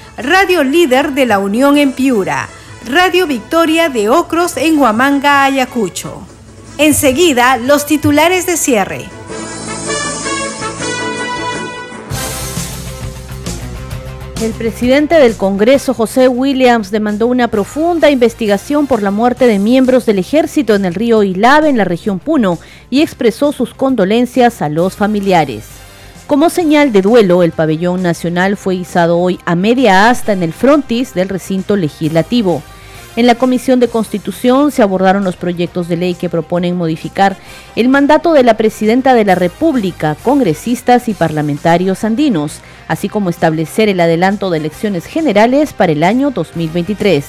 Radio 0.21 0.63
Líder 0.63 1.13
de 1.13 1.25
la 1.25 1.39
Unión 1.39 1.79
en 1.79 1.93
Piura, 1.93 2.47
Radio 2.85 3.25
Victoria 3.25 3.89
de 3.89 4.09
Ocros 4.09 4.55
en 4.55 4.77
Huamanga, 4.77 5.45
Ayacucho. 5.45 6.21
Enseguida, 6.77 7.57
los 7.57 7.87
titulares 7.87 8.45
de 8.45 8.55
cierre. 8.55 9.05
El 14.41 14.51
presidente 14.51 15.15
del 15.15 15.35
Congreso, 15.35 15.95
José 15.95 16.27
Williams, 16.27 16.91
demandó 16.91 17.25
una 17.25 17.47
profunda 17.47 18.11
investigación 18.11 18.85
por 18.85 19.01
la 19.01 19.11
muerte 19.11 19.47
de 19.47 19.57
miembros 19.57 20.05
del 20.05 20.19
ejército 20.19 20.75
en 20.75 20.85
el 20.85 20.93
río 20.93 21.23
Ilave, 21.23 21.69
en 21.69 21.77
la 21.77 21.85
región 21.85 22.19
Puno, 22.19 22.59
y 22.91 23.01
expresó 23.01 23.51
sus 23.51 23.73
condolencias 23.73 24.61
a 24.61 24.69
los 24.69 24.95
familiares. 24.95 25.65
Como 26.31 26.49
señal 26.49 26.93
de 26.93 27.01
duelo, 27.01 27.43
el 27.43 27.51
pabellón 27.51 28.01
nacional 28.01 28.55
fue 28.55 28.75
izado 28.75 29.19
hoy 29.19 29.37
a 29.43 29.53
media 29.53 30.09
asta 30.09 30.31
en 30.31 30.43
el 30.43 30.53
frontis 30.53 31.13
del 31.13 31.27
recinto 31.27 31.75
legislativo. 31.75 32.63
En 33.17 33.27
la 33.27 33.35
Comisión 33.35 33.81
de 33.81 33.89
Constitución 33.89 34.71
se 34.71 34.81
abordaron 34.81 35.25
los 35.25 35.35
proyectos 35.35 35.89
de 35.89 35.97
ley 35.97 36.13
que 36.13 36.29
proponen 36.29 36.77
modificar 36.77 37.35
el 37.75 37.89
mandato 37.89 38.31
de 38.31 38.43
la 38.43 38.55
Presidenta 38.55 39.13
de 39.13 39.25
la 39.25 39.35
República, 39.35 40.15
congresistas 40.23 41.09
y 41.09 41.13
parlamentarios 41.13 42.05
andinos, 42.05 42.61
así 42.87 43.09
como 43.09 43.29
establecer 43.29 43.89
el 43.89 43.99
adelanto 43.99 44.49
de 44.49 44.59
elecciones 44.59 45.07
generales 45.07 45.73
para 45.73 45.91
el 45.91 46.01
año 46.01 46.31
2023. 46.31 47.25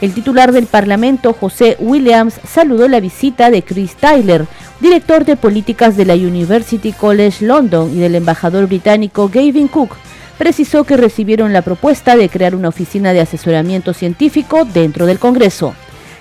El 0.00 0.14
titular 0.14 0.52
del 0.52 0.66
Parlamento, 0.66 1.32
José 1.32 1.76
Williams, 1.80 2.34
saludó 2.46 2.86
la 2.86 3.00
visita 3.00 3.50
de 3.50 3.62
Chris 3.62 3.96
Tyler, 3.96 4.46
director 4.80 5.24
de 5.24 5.36
políticas 5.36 5.96
de 5.96 6.04
la 6.04 6.14
University 6.14 6.92
College 6.92 7.44
London 7.44 7.90
y 7.92 7.98
del 7.98 8.14
embajador 8.14 8.68
británico 8.68 9.28
Gavin 9.28 9.66
Cook. 9.66 9.96
Precisó 10.38 10.84
que 10.84 10.96
recibieron 10.96 11.52
la 11.52 11.62
propuesta 11.62 12.16
de 12.16 12.28
crear 12.28 12.54
una 12.54 12.68
oficina 12.68 13.12
de 13.12 13.20
asesoramiento 13.20 13.92
científico 13.92 14.64
dentro 14.64 15.04
del 15.04 15.18
Congreso. 15.18 15.74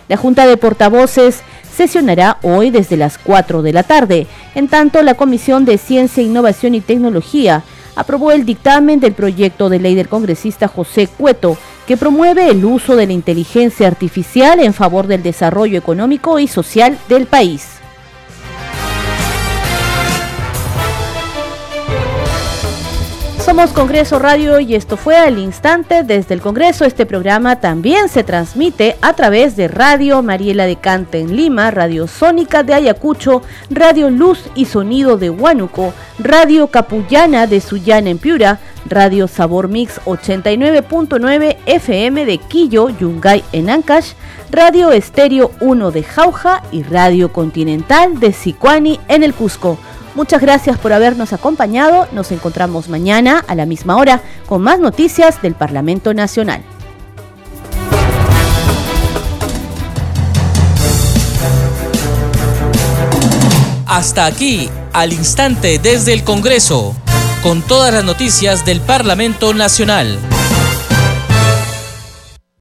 La 0.07 0.17
Junta 0.17 0.47
de 0.47 0.57
Portavoces 0.57 1.41
sesionará 1.71 2.37
hoy 2.41 2.71
desde 2.71 2.97
las 2.97 3.19
4 3.19 3.61
de 3.61 3.73
la 3.73 3.83
tarde. 3.83 4.25
En 4.55 4.69
tanto, 4.69 5.03
la 5.03 5.13
Comisión 5.13 5.65
de 5.65 5.77
Ciencia, 5.77 6.23
Innovación 6.23 6.73
y 6.73 6.81
Tecnología 6.81 7.63
aprobó 7.97 8.31
el 8.31 8.45
dictamen 8.45 8.99
del 8.99 9.13
proyecto 9.13 9.69
de 9.69 9.79
ley 9.79 9.95
del 9.95 10.07
congresista 10.07 10.67
José 10.67 11.07
Cueto, 11.07 11.57
que 11.87 11.97
promueve 11.97 12.49
el 12.49 12.63
uso 12.63 12.95
de 12.95 13.07
la 13.07 13.13
inteligencia 13.13 13.87
artificial 13.87 14.59
en 14.59 14.73
favor 14.73 15.07
del 15.07 15.23
desarrollo 15.23 15.79
económico 15.79 16.37
y 16.37 16.47
social 16.47 16.97
del 17.09 17.25
país. 17.25 17.77
Somos 23.47 23.71
Congreso 23.71 24.19
Radio 24.19 24.59
y 24.59 24.75
esto 24.75 24.97
fue 24.97 25.15
al 25.15 25.39
instante 25.39 26.03
desde 26.03 26.33
el 26.33 26.41
Congreso. 26.41 26.83
Este 26.83 27.05
programa 27.05 27.61
también 27.61 28.09
se 28.09 28.25
transmite 28.25 28.97
a 29.01 29.13
través 29.13 29.55
de 29.55 29.69
Radio 29.69 30.21
Mariela 30.21 30.65
de 30.65 30.75
Cante 30.75 31.21
en 31.21 31.33
Lima, 31.33 31.71
Radio 31.71 32.07
Sónica 32.07 32.63
de 32.63 32.73
Ayacucho, 32.73 33.41
Radio 33.69 34.09
Luz 34.09 34.49
y 34.53 34.65
Sonido 34.65 35.15
de 35.15 35.29
Huánuco, 35.29 35.93
Radio 36.19 36.67
Capullana 36.67 37.47
de 37.47 37.61
Sullana 37.61 38.09
en 38.09 38.17
Piura, 38.17 38.59
Radio 38.85 39.29
Sabor 39.29 39.69
Mix 39.69 40.01
89.9 40.03 41.55
FM 41.65 42.25
de 42.25 42.39
Quillo, 42.39 42.89
Yungay 42.89 43.45
en 43.53 43.69
Ancash, 43.69 44.11
Radio 44.51 44.91
Estéreo 44.91 45.51
1 45.61 45.91
de 45.91 46.03
Jauja 46.03 46.63
y 46.73 46.83
Radio 46.83 47.31
Continental 47.31 48.19
de 48.19 48.33
Sicuani 48.33 48.99
en 49.07 49.23
el 49.23 49.33
Cusco. 49.33 49.77
Muchas 50.17 50.41
gracias 50.41 50.79
por 50.79 50.93
habernos 50.93 51.31
acompañado. 51.31 52.07
Nos 52.11 52.31
encontramos 52.31 52.89
mañana 52.89 53.45
a 53.47 53.53
la 53.53 53.67
misma 53.67 53.97
hora 53.97 54.23
con 54.47 54.63
más 54.63 54.79
noticias 54.79 55.43
del 55.43 55.53
Parlamento 55.53 56.11
Nacional. 56.15 56.63
Hasta 63.85 64.25
aquí, 64.25 64.71
al 64.91 65.13
instante 65.13 65.77
desde 65.77 66.13
el 66.13 66.23
Congreso, 66.23 66.95
con 67.43 67.61
todas 67.61 67.93
las 67.93 68.03
noticias 68.03 68.65
del 68.65 68.81
Parlamento 68.81 69.53
Nacional. 69.53 70.17